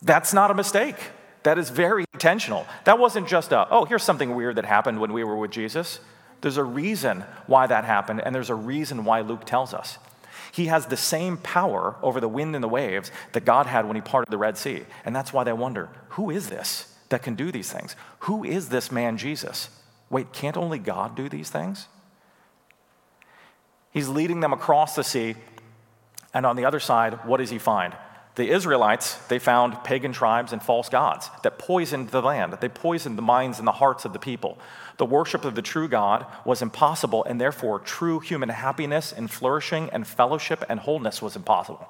That's 0.00 0.32
not 0.32 0.52
a 0.52 0.54
mistake. 0.54 0.94
That 1.42 1.58
is 1.58 1.70
very 1.70 2.04
intentional. 2.14 2.64
That 2.84 3.00
wasn't 3.00 3.26
just 3.26 3.50
a, 3.50 3.66
oh, 3.70 3.86
here's 3.86 4.04
something 4.04 4.36
weird 4.36 4.54
that 4.54 4.64
happened 4.64 5.00
when 5.00 5.12
we 5.12 5.24
were 5.24 5.36
with 5.36 5.50
Jesus. 5.50 5.98
There's 6.42 6.58
a 6.58 6.64
reason 6.64 7.24
why 7.48 7.66
that 7.66 7.84
happened, 7.84 8.22
and 8.24 8.32
there's 8.32 8.50
a 8.50 8.54
reason 8.54 9.04
why 9.04 9.22
Luke 9.22 9.44
tells 9.44 9.74
us. 9.74 9.98
He 10.52 10.66
has 10.66 10.86
the 10.86 10.96
same 10.96 11.38
power 11.38 11.96
over 12.02 12.20
the 12.20 12.28
wind 12.28 12.54
and 12.54 12.62
the 12.62 12.68
waves 12.68 13.10
that 13.32 13.44
God 13.44 13.66
had 13.66 13.86
when 13.86 13.96
he 13.96 14.00
parted 14.00 14.30
the 14.30 14.38
Red 14.38 14.56
Sea. 14.56 14.84
And 15.04 15.14
that's 15.16 15.32
why 15.32 15.42
they 15.42 15.52
wonder 15.52 15.88
who 16.10 16.30
is 16.30 16.48
this? 16.48 16.86
That 17.10 17.22
can 17.22 17.34
do 17.34 17.52
these 17.52 17.70
things. 17.72 17.94
Who 18.20 18.42
is 18.42 18.70
this 18.70 18.90
man, 18.90 19.18
Jesus? 19.18 19.68
Wait, 20.08 20.32
can't 20.32 20.56
only 20.56 20.78
God 20.78 21.14
do 21.14 21.28
these 21.28 21.50
things? 21.50 21.86
He's 23.92 24.08
leading 24.08 24.40
them 24.40 24.52
across 24.52 24.94
the 24.94 25.04
sea, 25.04 25.34
and 26.32 26.46
on 26.46 26.56
the 26.56 26.64
other 26.64 26.80
side, 26.80 27.24
what 27.24 27.38
does 27.38 27.50
he 27.50 27.58
find? 27.58 27.94
The 28.36 28.50
Israelites, 28.50 29.16
they 29.26 29.40
found 29.40 29.82
pagan 29.82 30.12
tribes 30.12 30.52
and 30.52 30.62
false 30.62 30.88
gods 30.88 31.28
that 31.42 31.58
poisoned 31.58 32.10
the 32.10 32.22
land. 32.22 32.52
that 32.52 32.60
They 32.60 32.68
poisoned 32.68 33.18
the 33.18 33.22
minds 33.22 33.58
and 33.58 33.66
the 33.66 33.72
hearts 33.72 34.04
of 34.04 34.12
the 34.12 34.20
people. 34.20 34.56
The 34.98 35.04
worship 35.04 35.44
of 35.44 35.56
the 35.56 35.62
true 35.62 35.88
God 35.88 36.24
was 36.44 36.62
impossible, 36.62 37.24
and 37.24 37.40
therefore, 37.40 37.80
true 37.80 38.20
human 38.20 38.48
happiness 38.48 39.12
and 39.12 39.28
flourishing 39.28 39.90
and 39.90 40.06
fellowship 40.06 40.64
and 40.68 40.78
wholeness 40.78 41.20
was 41.20 41.34
impossible. 41.34 41.88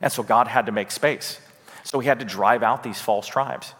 And 0.00 0.12
so, 0.12 0.22
God 0.22 0.46
had 0.46 0.66
to 0.66 0.72
make 0.72 0.92
space. 0.92 1.40
So, 1.82 1.98
he 1.98 2.06
had 2.06 2.20
to 2.20 2.24
drive 2.24 2.62
out 2.62 2.84
these 2.84 3.00
false 3.00 3.26
tribes. 3.26 3.74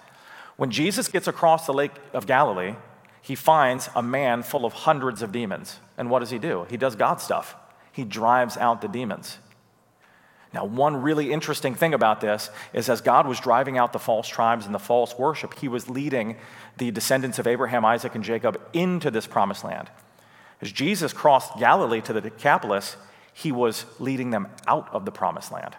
When 0.60 0.70
Jesus 0.70 1.08
gets 1.08 1.26
across 1.26 1.64
the 1.64 1.72
Lake 1.72 1.94
of 2.12 2.26
Galilee, 2.26 2.74
he 3.22 3.34
finds 3.34 3.88
a 3.96 4.02
man 4.02 4.42
full 4.42 4.66
of 4.66 4.74
hundreds 4.74 5.22
of 5.22 5.32
demons. 5.32 5.80
And 5.96 6.10
what 6.10 6.18
does 6.18 6.28
he 6.28 6.38
do? 6.38 6.66
He 6.68 6.76
does 6.76 6.96
God 6.96 7.18
stuff. 7.22 7.56
He 7.92 8.04
drives 8.04 8.58
out 8.58 8.82
the 8.82 8.86
demons. 8.86 9.38
Now, 10.52 10.66
one 10.66 11.00
really 11.00 11.32
interesting 11.32 11.74
thing 11.74 11.94
about 11.94 12.20
this 12.20 12.50
is 12.74 12.90
as 12.90 13.00
God 13.00 13.26
was 13.26 13.40
driving 13.40 13.78
out 13.78 13.94
the 13.94 13.98
false 13.98 14.28
tribes 14.28 14.66
and 14.66 14.74
the 14.74 14.78
false 14.78 15.18
worship, 15.18 15.58
he 15.58 15.66
was 15.66 15.88
leading 15.88 16.36
the 16.76 16.90
descendants 16.90 17.38
of 17.38 17.46
Abraham, 17.46 17.86
Isaac, 17.86 18.14
and 18.14 18.22
Jacob 18.22 18.60
into 18.74 19.10
this 19.10 19.26
promised 19.26 19.64
land. 19.64 19.88
As 20.60 20.70
Jesus 20.70 21.14
crossed 21.14 21.58
Galilee 21.58 22.02
to 22.02 22.12
the 22.12 22.20
Decapolis, 22.20 22.98
he 23.32 23.50
was 23.50 23.86
leading 23.98 24.28
them 24.28 24.48
out 24.66 24.92
of 24.92 25.06
the 25.06 25.10
promised 25.10 25.52
land. 25.52 25.76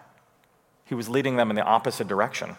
He 0.84 0.96
was 0.96 1.08
leading 1.08 1.36
them 1.36 1.50
in 1.50 1.54
the 1.54 1.62
opposite 1.62 2.08
direction. 2.08 2.56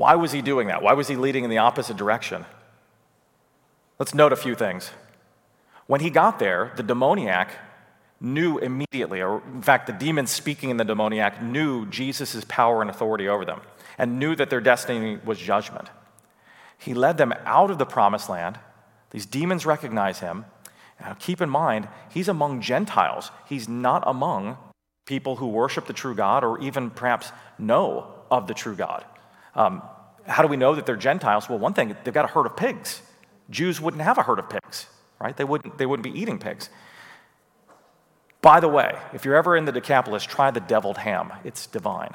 Why 0.00 0.14
was 0.14 0.32
he 0.32 0.40
doing 0.40 0.68
that? 0.68 0.80
Why 0.80 0.94
was 0.94 1.08
he 1.08 1.16
leading 1.16 1.44
in 1.44 1.50
the 1.50 1.58
opposite 1.58 1.98
direction? 1.98 2.46
Let's 3.98 4.14
note 4.14 4.32
a 4.32 4.36
few 4.36 4.54
things. 4.54 4.92
When 5.88 6.00
he 6.00 6.08
got 6.08 6.38
there, 6.38 6.72
the 6.76 6.82
demoniac 6.82 7.50
knew 8.18 8.56
immediately, 8.56 9.20
or 9.20 9.42
in 9.52 9.60
fact, 9.60 9.86
the 9.86 9.92
demons 9.92 10.30
speaking 10.30 10.70
in 10.70 10.78
the 10.78 10.86
demoniac 10.86 11.42
knew 11.42 11.84
Jesus' 11.84 12.46
power 12.48 12.80
and 12.80 12.88
authority 12.88 13.28
over 13.28 13.44
them 13.44 13.60
and 13.98 14.18
knew 14.18 14.34
that 14.36 14.48
their 14.48 14.62
destiny 14.62 15.18
was 15.22 15.38
judgment. 15.38 15.90
He 16.78 16.94
led 16.94 17.18
them 17.18 17.34
out 17.44 17.70
of 17.70 17.76
the 17.76 17.84
promised 17.84 18.30
land. 18.30 18.58
These 19.10 19.26
demons 19.26 19.66
recognize 19.66 20.20
him. 20.20 20.46
Now, 20.98 21.14
keep 21.18 21.42
in 21.42 21.50
mind, 21.50 21.88
he's 22.08 22.28
among 22.28 22.62
Gentiles. 22.62 23.30
He's 23.46 23.68
not 23.68 24.02
among 24.06 24.56
people 25.04 25.36
who 25.36 25.48
worship 25.48 25.86
the 25.86 25.92
true 25.92 26.14
God 26.14 26.42
or 26.42 26.58
even 26.58 26.88
perhaps 26.88 27.32
know 27.58 28.14
of 28.30 28.46
the 28.46 28.54
true 28.54 28.74
God. 28.74 29.04
Um, 29.54 29.82
how 30.26 30.42
do 30.42 30.48
we 30.48 30.56
know 30.56 30.74
that 30.74 30.86
they're 30.86 30.96
Gentiles? 30.96 31.48
Well, 31.48 31.58
one 31.58 31.74
thing, 31.74 31.96
they've 32.04 32.14
got 32.14 32.24
a 32.24 32.28
herd 32.28 32.46
of 32.46 32.56
pigs. 32.56 33.02
Jews 33.50 33.80
wouldn't 33.80 34.02
have 34.02 34.18
a 34.18 34.22
herd 34.22 34.38
of 34.38 34.48
pigs, 34.48 34.86
right? 35.18 35.36
They 35.36 35.44
wouldn't, 35.44 35.78
they 35.78 35.86
wouldn't 35.86 36.04
be 36.04 36.18
eating 36.18 36.38
pigs. 36.38 36.70
By 38.42 38.60
the 38.60 38.68
way, 38.68 38.96
if 39.12 39.24
you're 39.24 39.36
ever 39.36 39.56
in 39.56 39.64
the 39.64 39.72
Decapolis, 39.72 40.24
try 40.24 40.50
the 40.50 40.60
deviled 40.60 40.98
ham. 40.98 41.32
It's 41.44 41.66
divine. 41.66 42.14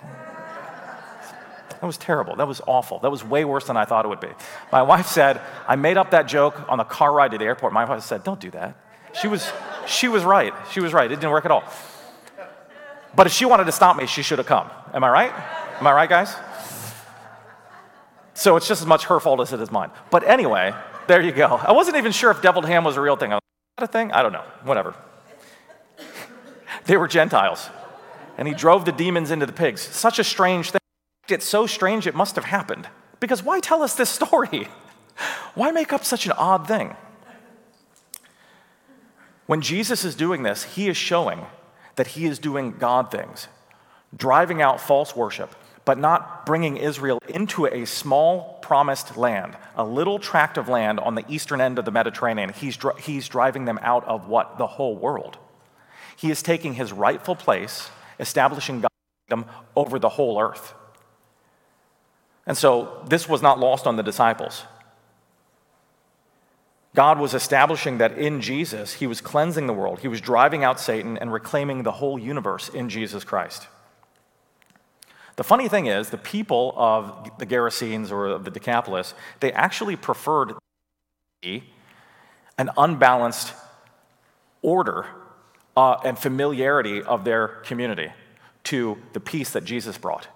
That 0.00 1.86
was 1.86 1.96
terrible. 1.96 2.36
That 2.36 2.48
was 2.48 2.60
awful. 2.66 2.98
That 3.00 3.10
was 3.10 3.24
way 3.24 3.44
worse 3.44 3.66
than 3.66 3.76
I 3.76 3.84
thought 3.84 4.04
it 4.04 4.08
would 4.08 4.20
be. 4.20 4.30
My 4.72 4.82
wife 4.82 5.06
said, 5.06 5.40
I 5.68 5.76
made 5.76 5.96
up 5.96 6.10
that 6.12 6.26
joke 6.26 6.64
on 6.68 6.78
the 6.78 6.84
car 6.84 7.12
ride 7.12 7.32
to 7.32 7.38
the 7.38 7.44
airport. 7.44 7.72
My 7.72 7.84
wife 7.84 8.02
said, 8.02 8.24
Don't 8.24 8.40
do 8.40 8.50
that. 8.52 8.76
She 9.20 9.28
was, 9.28 9.50
she 9.86 10.08
was 10.08 10.24
right. 10.24 10.52
She 10.72 10.80
was 10.80 10.92
right. 10.92 11.10
It 11.10 11.16
didn't 11.16 11.30
work 11.30 11.44
at 11.44 11.50
all. 11.50 11.64
But 13.14 13.26
if 13.26 13.32
she 13.32 13.44
wanted 13.44 13.64
to 13.64 13.72
stop 13.72 13.96
me, 13.96 14.06
she 14.06 14.22
should 14.22 14.38
have 14.38 14.46
come. 14.46 14.70
Am 14.92 15.04
I 15.04 15.08
right? 15.08 15.32
Am 15.78 15.86
I 15.86 15.92
right, 15.92 16.08
guys? 16.08 16.34
So 18.44 18.56
it's 18.56 18.68
just 18.68 18.82
as 18.82 18.86
much 18.86 19.06
her 19.06 19.18
fault 19.20 19.40
as 19.40 19.54
it 19.54 19.60
is 19.62 19.70
mine. 19.70 19.90
But 20.10 20.22
anyway, 20.28 20.74
there 21.06 21.22
you 21.22 21.32
go. 21.32 21.46
I 21.46 21.72
wasn't 21.72 21.96
even 21.96 22.12
sure 22.12 22.30
if 22.30 22.42
deviled 22.42 22.66
ham 22.66 22.84
was 22.84 22.98
a 22.98 23.00
real 23.00 23.16
thing. 23.16 23.30
Was 23.30 23.40
that 23.78 23.84
a 23.84 23.86
thing? 23.86 24.12
I 24.12 24.20
don't 24.20 24.34
know. 24.34 24.44
Whatever. 24.64 24.94
they 26.84 26.98
were 26.98 27.08
Gentiles. 27.08 27.70
And 28.36 28.46
he 28.46 28.52
drove 28.52 28.84
the 28.84 28.92
demons 28.92 29.30
into 29.30 29.46
the 29.46 29.54
pigs. 29.54 29.80
Such 29.80 30.18
a 30.18 30.24
strange 30.24 30.72
thing. 30.72 30.80
It's 31.26 31.46
so 31.46 31.66
strange 31.66 32.06
it 32.06 32.14
must 32.14 32.34
have 32.34 32.44
happened. 32.44 32.86
Because 33.18 33.42
why 33.42 33.60
tell 33.60 33.82
us 33.82 33.94
this 33.94 34.10
story? 34.20 34.68
Why 35.54 35.70
make 35.70 35.94
up 35.94 36.04
such 36.04 36.26
an 36.26 36.32
odd 36.32 36.68
thing? 36.68 36.96
When 39.46 39.62
Jesus 39.62 40.04
is 40.04 40.14
doing 40.14 40.42
this, 40.42 40.64
he 40.64 40.88
is 40.88 40.98
showing 40.98 41.46
that 41.96 42.08
he 42.08 42.26
is 42.26 42.38
doing 42.38 42.72
God 42.72 43.10
things, 43.10 43.48
driving 44.14 44.60
out 44.60 44.82
false 44.82 45.16
worship, 45.16 45.54
but 45.84 45.98
not 45.98 46.46
bringing 46.46 46.76
Israel 46.76 47.18
into 47.28 47.66
a 47.66 47.84
small 47.84 48.58
promised 48.62 49.16
land, 49.16 49.56
a 49.76 49.84
little 49.84 50.18
tract 50.18 50.56
of 50.56 50.68
land 50.68 50.98
on 50.98 51.14
the 51.14 51.24
eastern 51.28 51.60
end 51.60 51.78
of 51.78 51.84
the 51.84 51.90
Mediterranean. 51.90 52.50
He's, 52.50 52.78
he's 53.00 53.28
driving 53.28 53.66
them 53.66 53.78
out 53.82 54.04
of 54.06 54.28
what? 54.28 54.56
The 54.56 54.66
whole 54.66 54.96
world. 54.96 55.36
He 56.16 56.30
is 56.30 56.42
taking 56.42 56.74
his 56.74 56.92
rightful 56.92 57.36
place, 57.36 57.90
establishing 58.18 58.80
God's 58.80 58.94
kingdom 59.28 59.50
over 59.76 59.98
the 59.98 60.08
whole 60.08 60.40
earth. 60.40 60.74
And 62.46 62.56
so 62.56 63.04
this 63.08 63.28
was 63.28 63.42
not 63.42 63.58
lost 63.58 63.86
on 63.86 63.96
the 63.96 64.02
disciples. 64.02 64.64
God 66.94 67.18
was 67.18 67.34
establishing 67.34 67.98
that 67.98 68.16
in 68.16 68.40
Jesus, 68.40 68.94
he 68.94 69.06
was 69.06 69.20
cleansing 69.20 69.66
the 69.66 69.72
world, 69.72 70.00
he 70.00 70.08
was 70.08 70.20
driving 70.20 70.62
out 70.62 70.78
Satan 70.78 71.18
and 71.18 71.32
reclaiming 71.32 71.82
the 71.82 71.92
whole 71.92 72.18
universe 72.18 72.68
in 72.68 72.88
Jesus 72.88 73.24
Christ. 73.24 73.66
The 75.36 75.44
funny 75.44 75.68
thing 75.68 75.86
is, 75.86 76.10
the 76.10 76.18
people 76.18 76.74
of 76.76 77.30
the 77.38 77.46
Gerasenes 77.46 78.10
or 78.10 78.26
of 78.26 78.44
the 78.44 78.50
Decapolis, 78.50 79.14
they 79.40 79.52
actually 79.52 79.96
preferred 79.96 80.54
an 81.42 82.70
unbalanced 82.76 83.52
order 84.62 85.06
uh, 85.76 85.96
and 86.04 86.18
familiarity 86.18 87.02
of 87.02 87.24
their 87.24 87.48
community 87.48 88.12
to 88.64 88.98
the 89.12 89.20
peace 89.20 89.50
that 89.50 89.64
Jesus 89.64 89.98
brought. 89.98 90.28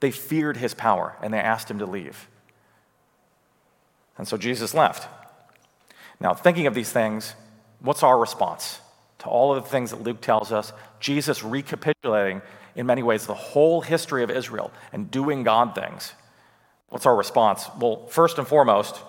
They 0.00 0.10
feared 0.10 0.56
his 0.56 0.74
power 0.74 1.16
and 1.22 1.32
they 1.32 1.38
asked 1.38 1.70
him 1.70 1.78
to 1.78 1.86
leave. 1.86 2.28
And 4.18 4.26
so 4.26 4.36
Jesus 4.36 4.74
left. 4.74 5.08
Now, 6.20 6.34
thinking 6.34 6.66
of 6.66 6.74
these 6.74 6.92
things, 6.92 7.34
what's 7.80 8.02
our 8.02 8.18
response 8.18 8.80
to 9.20 9.26
all 9.26 9.54
of 9.54 9.64
the 9.64 9.70
things 9.70 9.90
that 9.90 10.02
Luke 10.02 10.20
tells 10.20 10.52
us? 10.52 10.72
Jesus 10.98 11.42
recapitulating, 11.42 12.42
in 12.74 12.86
many 12.86 13.02
ways, 13.02 13.26
the 13.26 13.34
whole 13.34 13.80
history 13.80 14.22
of 14.22 14.30
Israel 14.30 14.72
and 14.92 15.10
doing 15.10 15.42
God 15.42 15.74
things. 15.74 16.12
What's 16.88 17.06
our 17.06 17.16
response? 17.16 17.68
Well, 17.78 18.06
first 18.08 18.38
and 18.38 18.46
foremost, 18.46 19.00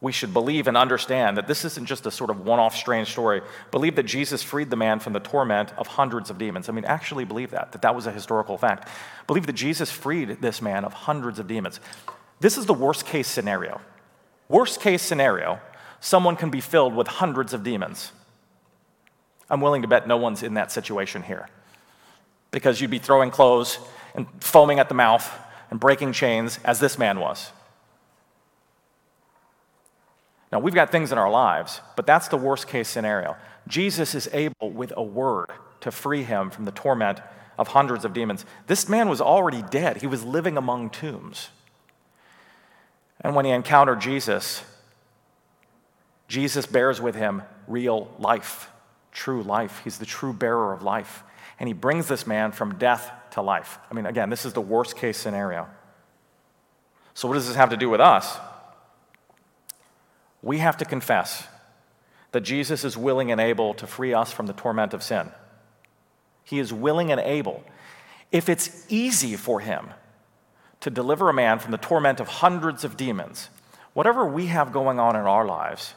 we 0.00 0.12
should 0.12 0.34
believe 0.34 0.68
and 0.68 0.76
understand 0.76 1.38
that 1.38 1.48
this 1.48 1.64
isn't 1.64 1.86
just 1.86 2.04
a 2.04 2.10
sort 2.10 2.28
of 2.28 2.44
one 2.44 2.60
off 2.60 2.76
strange 2.76 3.10
story. 3.10 3.40
Believe 3.70 3.96
that 3.96 4.02
Jesus 4.02 4.42
freed 4.42 4.68
the 4.68 4.76
man 4.76 5.00
from 5.00 5.14
the 5.14 5.20
torment 5.20 5.72
of 5.78 5.86
hundreds 5.86 6.28
of 6.28 6.36
demons. 6.36 6.68
I 6.68 6.72
mean, 6.72 6.84
actually 6.84 7.24
believe 7.24 7.50
that, 7.52 7.72
that 7.72 7.82
that 7.82 7.94
was 7.94 8.06
a 8.06 8.12
historical 8.12 8.58
fact. 8.58 8.88
Believe 9.26 9.46
that 9.46 9.54
Jesus 9.54 9.90
freed 9.90 10.42
this 10.42 10.60
man 10.60 10.84
of 10.84 10.92
hundreds 10.92 11.38
of 11.38 11.46
demons. 11.48 11.80
This 12.40 12.58
is 12.58 12.66
the 12.66 12.74
worst 12.74 13.06
case 13.06 13.26
scenario. 13.26 13.80
Worst 14.48 14.80
case 14.80 15.00
scenario, 15.00 15.60
someone 15.98 16.36
can 16.36 16.50
be 16.50 16.60
filled 16.60 16.94
with 16.94 17.08
hundreds 17.08 17.54
of 17.54 17.64
demons. 17.64 18.12
I'm 19.48 19.62
willing 19.62 19.82
to 19.82 19.88
bet 19.88 20.06
no 20.06 20.18
one's 20.18 20.42
in 20.42 20.54
that 20.54 20.70
situation 20.70 21.22
here 21.22 21.48
because 22.56 22.80
you'd 22.80 22.90
be 22.90 22.98
throwing 22.98 23.30
clothes 23.30 23.78
and 24.14 24.26
foaming 24.40 24.78
at 24.78 24.88
the 24.88 24.94
mouth 24.94 25.30
and 25.70 25.78
breaking 25.78 26.10
chains 26.14 26.58
as 26.64 26.80
this 26.80 26.98
man 26.98 27.20
was. 27.20 27.52
Now, 30.50 30.60
we've 30.60 30.72
got 30.72 30.90
things 30.90 31.12
in 31.12 31.18
our 31.18 31.30
lives, 31.30 31.82
but 31.96 32.06
that's 32.06 32.28
the 32.28 32.38
worst 32.38 32.66
case 32.66 32.88
scenario. 32.88 33.36
Jesus 33.68 34.14
is 34.14 34.26
able, 34.32 34.70
with 34.70 34.90
a 34.96 35.02
word, 35.02 35.50
to 35.82 35.90
free 35.90 36.22
him 36.22 36.48
from 36.48 36.64
the 36.64 36.70
torment 36.70 37.20
of 37.58 37.68
hundreds 37.68 38.06
of 38.06 38.14
demons. 38.14 38.46
This 38.68 38.88
man 38.88 39.10
was 39.10 39.20
already 39.20 39.60
dead, 39.60 39.98
he 39.98 40.06
was 40.06 40.24
living 40.24 40.56
among 40.56 40.88
tombs. 40.88 41.50
And 43.20 43.34
when 43.34 43.44
he 43.44 43.50
encountered 43.50 44.00
Jesus, 44.00 44.64
Jesus 46.26 46.64
bears 46.64 47.02
with 47.02 47.16
him 47.16 47.42
real 47.68 48.10
life, 48.18 48.70
true 49.12 49.42
life. 49.42 49.82
He's 49.84 49.98
the 49.98 50.06
true 50.06 50.32
bearer 50.32 50.72
of 50.72 50.82
life. 50.82 51.22
And 51.58 51.68
he 51.68 51.72
brings 51.72 52.08
this 52.08 52.26
man 52.26 52.52
from 52.52 52.76
death 52.76 53.10
to 53.32 53.42
life. 53.42 53.78
I 53.90 53.94
mean, 53.94 54.06
again, 54.06 54.30
this 54.30 54.44
is 54.44 54.52
the 54.52 54.60
worst 54.60 54.96
case 54.96 55.16
scenario. 55.16 55.68
So, 57.14 57.28
what 57.28 57.34
does 57.34 57.46
this 57.46 57.56
have 57.56 57.70
to 57.70 57.76
do 57.76 57.88
with 57.88 58.00
us? 58.00 58.38
we 60.46 60.58
have 60.58 60.76
to 60.76 60.84
confess 60.84 61.48
that 62.30 62.42
Jesus 62.42 62.84
is 62.84 62.96
willing 62.96 63.32
and 63.32 63.40
able 63.40 63.74
to 63.74 63.86
free 63.86 64.14
us 64.14 64.32
from 64.32 64.46
the 64.46 64.52
torment 64.52 64.94
of 64.94 65.02
sin. 65.02 65.32
He 66.44 66.60
is 66.60 66.72
willing 66.72 67.10
and 67.10 67.20
able. 67.20 67.64
If 68.30 68.48
it's 68.48 68.86
easy 68.88 69.34
for 69.34 69.58
him 69.58 69.88
to 70.80 70.88
deliver 70.88 71.28
a 71.28 71.34
man 71.34 71.58
from 71.58 71.72
the 71.72 71.78
torment 71.78 72.20
of 72.20 72.28
hundreds 72.28 72.84
of 72.84 72.96
demons, 72.96 73.48
whatever 73.92 74.24
we 74.24 74.46
have 74.46 74.72
going 74.72 75.00
on 75.00 75.16
in 75.16 75.22
our 75.22 75.44
lives 75.44 75.94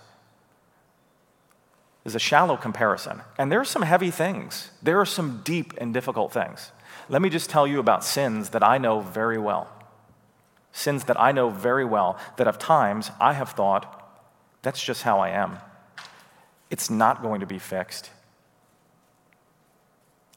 is 2.09 2.15
a 2.15 2.19
shallow 2.19 2.57
comparison. 2.57 3.21
And 3.37 3.51
there 3.51 3.59
are 3.59 3.65
some 3.65 3.83
heavy 3.83 4.09
things, 4.09 4.71
there 4.81 4.99
are 4.99 5.05
some 5.05 5.41
deep 5.43 5.73
and 5.77 5.93
difficult 5.93 6.33
things. 6.33 6.71
Let 7.07 7.21
me 7.21 7.29
just 7.29 7.49
tell 7.49 7.67
you 7.67 7.79
about 7.79 8.03
sins 8.03 8.49
that 8.49 8.63
I 8.63 8.77
know 8.77 8.99
very 8.99 9.37
well. 9.37 9.71
Sins 10.71 11.03
that 11.05 11.19
I 11.19 11.31
know 11.31 11.49
very 11.49 11.85
well, 11.85 12.17
that 12.37 12.47
of 12.47 12.59
times 12.59 13.11
I 13.19 13.33
have 13.33 13.51
thought, 13.51 13.83
that's 14.61 14.83
just 14.83 15.03
how 15.03 15.19
I 15.19 15.29
am. 15.29 15.57
It's 16.69 16.89
not 16.89 17.21
going 17.21 17.39
to 17.39 17.47
be 17.47 17.59
fixed. 17.59 18.11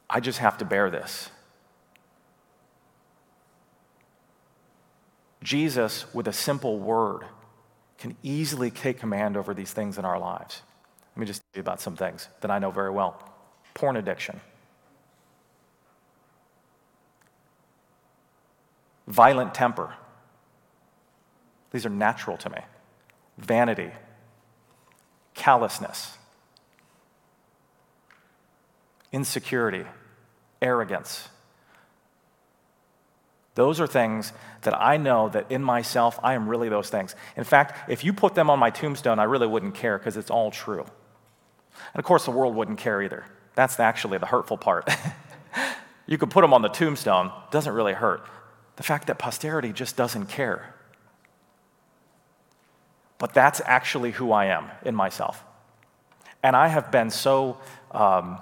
I 0.08 0.20
just 0.20 0.38
have 0.38 0.58
to 0.58 0.64
bear 0.64 0.90
this. 0.90 1.30
Jesus, 5.42 6.12
with 6.14 6.28
a 6.28 6.32
simple 6.32 6.78
word, 6.78 7.24
can 7.98 8.16
easily 8.22 8.70
take 8.70 8.98
command 8.98 9.36
over 9.36 9.54
these 9.54 9.72
things 9.72 9.98
in 9.98 10.04
our 10.04 10.18
lives. 10.18 10.62
Let 11.14 11.20
me 11.20 11.26
just 11.26 11.42
tell 11.42 11.58
you 11.58 11.60
about 11.60 11.80
some 11.80 11.96
things 11.96 12.28
that 12.40 12.50
I 12.50 12.58
know 12.58 12.70
very 12.70 12.90
well 12.90 13.28
porn 13.74 13.96
addiction, 13.96 14.40
violent 19.06 19.54
temper. 19.54 19.94
These 21.70 21.86
are 21.86 21.90
natural 21.90 22.36
to 22.38 22.50
me. 22.50 22.58
Vanity, 23.38 23.90
callousness, 25.34 26.18
insecurity, 29.10 29.84
arrogance. 30.60 31.28
Those 33.54 33.80
are 33.80 33.86
things 33.86 34.32
that 34.62 34.78
I 34.80 34.96
know 34.96 35.28
that 35.30 35.50
in 35.50 35.62
myself, 35.62 36.18
I 36.22 36.34
am 36.34 36.48
really 36.48 36.68
those 36.68 36.88
things. 36.88 37.14
In 37.36 37.44
fact, 37.44 37.90
if 37.90 38.04
you 38.04 38.12
put 38.12 38.34
them 38.34 38.48
on 38.48 38.58
my 38.58 38.70
tombstone, 38.70 39.18
I 39.18 39.24
really 39.24 39.46
wouldn't 39.46 39.74
care 39.74 39.98
because 39.98 40.16
it's 40.16 40.30
all 40.30 40.50
true. 40.50 40.86
And 41.94 42.00
of 42.00 42.04
course, 42.04 42.24
the 42.24 42.30
world 42.30 42.54
wouldn't 42.54 42.78
care 42.78 43.02
either. 43.02 43.24
That's 43.54 43.78
actually 43.78 44.18
the 44.18 44.26
hurtful 44.26 44.56
part. 44.56 44.88
you 46.06 46.18
could 46.18 46.30
put 46.30 46.42
them 46.42 46.54
on 46.54 46.62
the 46.62 46.68
tombstone, 46.68 47.32
doesn't 47.50 47.72
really 47.72 47.92
hurt. 47.92 48.24
The 48.76 48.82
fact 48.82 49.06
that 49.08 49.18
posterity 49.18 49.72
just 49.72 49.96
doesn't 49.96 50.26
care. 50.26 50.74
But 53.18 53.34
that's 53.34 53.60
actually 53.64 54.12
who 54.12 54.32
I 54.32 54.46
am 54.46 54.70
in 54.84 54.94
myself. 54.94 55.44
And 56.42 56.56
I 56.56 56.68
have 56.68 56.90
been 56.90 57.10
so 57.10 57.58
um, 57.92 58.38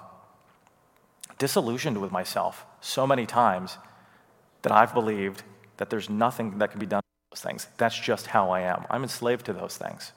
disillusioned 1.37 1.99
with 1.99 2.11
myself 2.11 2.65
so 2.79 3.05
many 3.05 3.25
times 3.25 3.77
that 4.63 4.71
I've 4.71 4.93
believed 4.93 5.43
that 5.77 5.89
there's 5.89 6.09
nothing 6.09 6.57
that 6.59 6.71
can 6.71 6.79
be 6.79 6.85
done 6.85 7.01
with 7.31 7.39
those 7.39 7.43
things. 7.43 7.67
That's 7.77 7.97
just 7.97 8.27
how 8.27 8.49
I 8.49 8.61
am. 8.61 8.85
I'm 8.89 9.03
enslaved 9.03 9.45
to 9.47 9.53
those 9.53 9.77
things. 9.77 10.11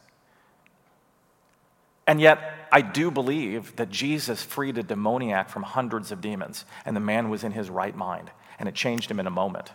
And 2.06 2.20
yet, 2.20 2.68
I 2.70 2.80
do 2.80 3.10
believe 3.10 3.76
that 3.76 3.90
Jesus 3.90 4.42
freed 4.42 4.76
a 4.78 4.82
demoniac 4.82 5.48
from 5.48 5.62
hundreds 5.62 6.12
of 6.12 6.20
demons, 6.20 6.64
and 6.84 6.94
the 6.94 7.00
man 7.00 7.30
was 7.30 7.44
in 7.44 7.52
his 7.52 7.70
right 7.70 7.96
mind, 7.96 8.30
and 8.58 8.68
it 8.68 8.74
changed 8.74 9.10
him 9.10 9.20
in 9.20 9.26
a 9.26 9.30
moment. 9.30 9.72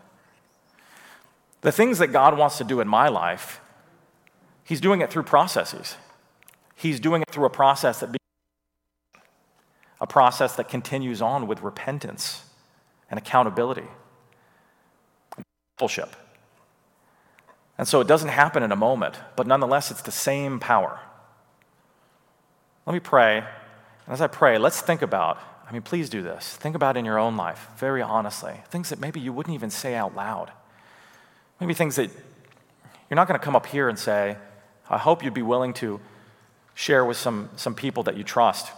The 1.61 1.71
things 1.71 1.97
that 1.97 2.07
God 2.07 2.37
wants 2.37 2.57
to 2.59 2.63
do 2.63 2.79
in 2.79 2.87
my 2.87 3.09
life, 3.09 3.61
He's 4.63 4.79
doing 4.79 5.01
it 5.01 5.09
through 5.09 5.23
processes. 5.23 5.95
He's 6.75 6.99
doing 6.99 7.23
it 7.23 7.31
through 7.31 7.45
a 7.45 7.49
process 7.49 7.99
that 8.01 8.15
a 9.99 10.07
process 10.07 10.55
that 10.55 10.69
continues 10.69 11.21
on 11.21 11.47
with 11.47 11.61
repentance 11.61 12.43
and 13.09 13.17
accountability 13.17 13.87
discipleship. 15.79 16.15
And 17.77 17.87
so 17.87 18.01
it 18.01 18.07
doesn't 18.07 18.29
happen 18.29 18.63
in 18.63 18.71
a 18.71 18.75
moment, 18.75 19.17
but 19.35 19.47
nonetheless, 19.47 19.91
it's 19.91 20.01
the 20.01 20.11
same 20.11 20.59
power. 20.59 20.99
Let 22.89 22.93
me 22.93 22.99
pray. 22.99 23.37
And 23.37 23.45
as 24.13 24.19
I 24.19 24.27
pray, 24.27 24.57
let's 24.57 24.81
think 24.81 25.01
about 25.01 25.39
I 25.67 25.71
mean, 25.71 25.83
please 25.83 26.09
do 26.09 26.23
this. 26.23 26.55
Think 26.55 26.75
about 26.75 26.97
in 26.97 27.05
your 27.05 27.19
own 27.19 27.37
life, 27.37 27.67
very 27.77 28.01
honestly, 28.01 28.55
things 28.71 28.89
that 28.89 28.99
maybe 28.99 29.19
you 29.19 29.31
wouldn't 29.31 29.53
even 29.53 29.69
say 29.69 29.93
out 29.93 30.15
loud. 30.15 30.51
Maybe 31.59 31.75
things 31.75 31.97
that 31.97 32.09
you're 33.07 33.15
not 33.15 33.27
going 33.27 33.39
to 33.39 33.45
come 33.45 33.55
up 33.55 33.67
here 33.67 33.87
and 33.87 33.99
say, 33.99 34.35
I 34.89 34.97
hope 34.97 35.23
you'd 35.23 35.35
be 35.35 35.43
willing 35.43 35.73
to 35.75 35.99
share 36.73 37.05
with 37.05 37.17
some, 37.17 37.51
some 37.55 37.75
people 37.75 38.01
that 38.03 38.17
you 38.17 38.23
trust. 38.23 38.71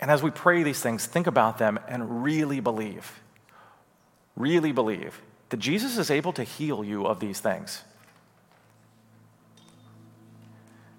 And 0.00 0.10
as 0.10 0.24
we 0.24 0.32
pray 0.32 0.64
these 0.64 0.80
things, 0.80 1.06
think 1.06 1.28
about 1.28 1.58
them 1.58 1.78
and 1.86 2.24
really 2.24 2.58
believe 2.58 3.20
really 4.36 4.72
believe 4.72 5.22
that 5.48 5.58
Jesus 5.58 5.96
is 5.98 6.10
able 6.10 6.32
to 6.32 6.42
heal 6.42 6.84
you 6.84 7.06
of 7.06 7.20
these 7.20 7.40
things. 7.40 7.84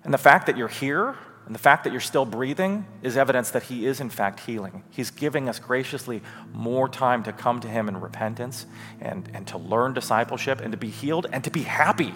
And 0.08 0.14
the 0.14 0.18
fact 0.18 0.46
that 0.46 0.56
you're 0.56 0.70
here 0.70 1.18
and 1.48 1.54
the 1.54 1.60
fact 1.60 1.84
that 1.84 1.92
you're 1.92 2.00
still 2.00 2.24
breathing 2.24 2.86
is 3.02 3.18
evidence 3.18 3.52
that 3.52 3.64
He 3.64 3.86
is, 3.86 4.00
in 4.00 4.10
fact, 4.10 4.40
healing. 4.40 4.86
He's 4.90 5.12
giving 5.12 5.50
us 5.50 5.60
graciously 5.60 6.22
more 6.54 6.88
time 6.88 7.24
to 7.24 7.34
come 7.34 7.60
to 7.60 7.68
Him 7.68 7.90
in 7.90 8.00
repentance 8.00 8.68
and, 9.02 9.30
and 9.34 9.46
to 9.48 9.58
learn 9.58 9.94
discipleship 9.94 10.62
and 10.62 10.72
to 10.72 10.78
be 10.78 10.90
healed 10.90 11.28
and 11.34 11.44
to 11.44 11.52
be 11.52 11.64
happy, 11.64 12.16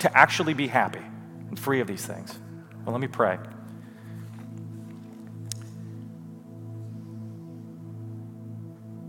to 0.00 0.18
actually 0.18 0.52
be 0.52 0.66
happy 0.66 0.98
and 1.48 1.56
free 1.56 1.78
of 1.78 1.86
these 1.86 2.04
things. 2.04 2.36
Well, 2.84 2.90
let 2.92 3.00
me 3.00 3.06
pray. 3.06 3.38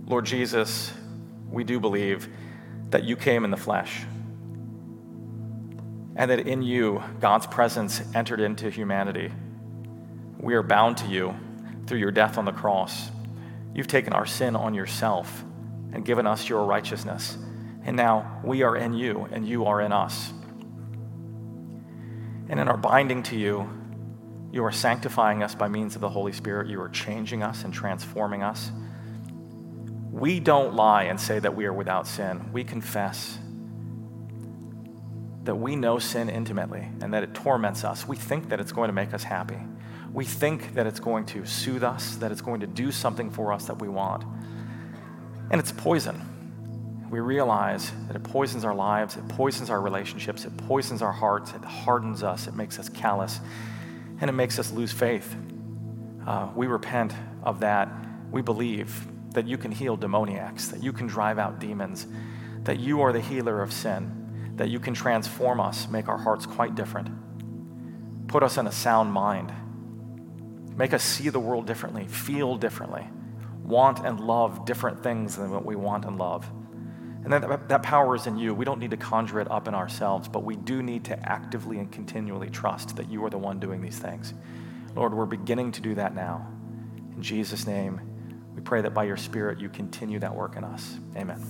Lord 0.06 0.28
Jesus, 0.28 0.94
we 1.50 1.64
do 1.64 1.80
believe 1.80 2.30
that 2.92 3.06
you 3.06 3.16
came 3.16 3.44
in 3.44 3.50
the 3.50 3.58
flesh 3.58 4.04
and 6.16 6.30
that 6.30 6.48
in 6.48 6.62
you, 6.62 7.04
God's 7.20 7.48
presence 7.48 8.02
entered 8.14 8.40
into 8.40 8.70
humanity. 8.70 9.32
We 10.38 10.54
are 10.56 10.64
bound 10.64 10.98
to 10.98 11.08
you 11.08 11.36
through 11.88 12.00
your 12.00 12.12
death 12.12 12.38
on 12.38 12.46
the 12.46 12.52
cross. 12.52 13.10
You've 13.74 13.88
taken 13.88 14.14
our 14.14 14.26
sin 14.26 14.56
on 14.56 14.74
yourself 14.74 15.44
and 15.92 16.06
given 16.06 16.28
us 16.28 16.48
your 16.48 16.66
righteousness. 16.66 17.38
And 17.86 17.96
now 17.96 18.40
we 18.44 18.64
are 18.64 18.78
in 18.78 18.94
you 18.94 19.28
and 19.32 19.48
you 19.48 19.66
are 19.66 19.82
in 19.82 19.92
us. 19.92 20.32
And 22.50 22.60
in 22.60 22.68
our 22.68 22.78
binding 22.78 23.24
to 23.24 23.36
you, 23.36 23.70
you 24.52 24.64
are 24.64 24.72
sanctifying 24.72 25.42
us 25.42 25.56
by 25.56 25.68
means 25.68 25.96
of 25.96 26.02
the 26.02 26.10
Holy 26.10 26.32
Spirit. 26.32 26.68
You 26.68 26.80
are 26.82 26.90
changing 26.90 27.42
us 27.42 27.64
and 27.64 27.74
transforming 27.74 28.44
us. 28.44 28.72
We 30.12 30.40
don't 30.40 30.76
lie 30.76 31.06
and 31.06 31.20
say 31.20 31.40
that 31.40 31.56
we 31.56 31.66
are 31.66 31.74
without 31.74 32.06
sin. 32.06 32.52
We 32.54 32.64
confess 32.64 33.40
that 35.44 35.56
we 35.56 35.76
know 35.76 36.00
sin 36.00 36.30
intimately 36.30 36.88
and 37.02 37.14
that 37.14 37.24
it 37.24 37.34
torments 37.34 37.84
us. 37.84 38.08
We 38.08 38.16
think 38.16 38.50
that 38.50 38.60
it's 38.60 38.72
going 38.72 38.88
to 38.88 38.94
make 38.94 39.14
us 39.14 39.24
happy. 39.24 39.60
We 40.14 40.26
think 40.26 40.76
that 40.76 40.88
it's 40.88 41.00
going 41.00 41.26
to 41.28 41.46
soothe 41.46 41.84
us, 41.84 42.16
that 42.18 42.32
it's 42.32 42.42
going 42.42 42.62
to 42.62 42.68
do 42.68 42.92
something 42.92 43.30
for 43.30 43.52
us 43.52 43.66
that 43.66 43.80
we 43.80 43.90
want. 43.90 44.24
And 45.52 45.60
it's 45.60 45.72
poison. 45.72 46.30
We 47.10 47.20
realize 47.20 47.92
that 48.08 48.16
it 48.16 48.24
poisons 48.24 48.64
our 48.64 48.74
lives, 48.74 49.18
it 49.18 49.28
poisons 49.28 49.70
our 49.70 49.82
relationships, 49.82 50.46
it 50.46 50.56
poisons 50.58 51.02
our 51.02 51.12
hearts, 51.12 51.54
it 51.54 51.64
hardens 51.64 52.24
us, 52.24 52.48
it 52.48 52.56
makes 52.56 52.80
us 52.80 52.90
callous, 52.90 53.40
and 54.22 54.30
it 54.30 54.34
makes 54.34 54.58
us 54.58 54.72
lose 54.72 54.92
faith. 54.92 55.36
Uh, 56.26 56.50
we 56.56 56.68
repent 56.68 57.14
of 57.44 57.60
that. 57.60 57.90
We 58.32 58.42
believe 58.42 59.08
that 59.34 59.48
you 59.48 59.58
can 59.58 59.72
heal 59.72 59.98
demoniacs, 59.98 60.70
that 60.70 60.82
you 60.82 60.94
can 60.94 61.06
drive 61.06 61.38
out 61.38 61.60
demons, 61.60 62.08
that 62.64 62.80
you 62.80 63.02
are 63.02 63.12
the 63.12 63.22
healer 63.22 63.62
of 63.62 63.74
sin, 63.74 64.23
that 64.56 64.70
you 64.70 64.80
can 64.80 64.94
transform 64.94 65.60
us, 65.60 65.88
make 65.88 66.08
our 66.08 66.18
hearts 66.18 66.46
quite 66.46 66.76
different, 66.76 67.10
put 68.28 68.44
us 68.44 68.58
in 68.58 68.68
a 68.68 68.72
sound 68.72 69.12
mind, 69.12 69.52
make 70.76 70.94
us 70.94 71.04
see 71.04 71.30
the 71.30 71.40
world 71.40 71.66
differently, 71.66 72.08
feel 72.08 72.56
differently, 72.56 73.08
want 73.64 74.00
and 74.00 74.20
love 74.20 74.66
different 74.66 75.02
things 75.02 75.36
than 75.36 75.52
what 75.52 75.66
we 75.66 75.76
want 75.76 76.06
and 76.06 76.18
love. 76.18 76.50
And 77.24 77.32
that, 77.32 77.70
that 77.70 77.84
power 77.84 78.16
is 78.16 78.28
in 78.28 78.38
you. 78.38 78.54
We 78.54 78.66
don't 78.66 78.80
need 78.80 78.92
to 78.92 78.98
conjure 78.98 79.40
it 79.40 79.50
up 79.50 79.68
in 79.68 79.74
ourselves, 79.74 80.28
but 80.28 80.44
we 80.44 80.58
do 80.58 80.84
need 80.84 81.06
to 81.06 81.30
actively 81.30 81.80
and 81.80 81.90
continually 81.90 82.50
trust 82.50 82.98
that 82.98 83.10
you 83.10 83.24
are 83.24 83.30
the 83.30 83.38
one 83.38 83.60
doing 83.60 83.82
these 83.82 83.98
things. 83.98 84.34
Lord, 84.94 85.14
we're 85.14 85.26
beginning 85.26 85.72
to 85.74 85.82
do 85.82 85.96
that 85.96 86.14
now. 86.14 86.46
In 87.16 87.22
Jesus' 87.22 87.66
name, 87.66 88.02
we 88.54 88.62
pray 88.62 88.82
that 88.82 88.94
by 88.94 89.06
your 89.06 89.18
Spirit 89.18 89.60
you 89.60 89.70
continue 89.70 90.20
that 90.20 90.36
work 90.36 90.58
in 90.58 90.66
us. 90.66 90.98
Amen. 91.16 91.42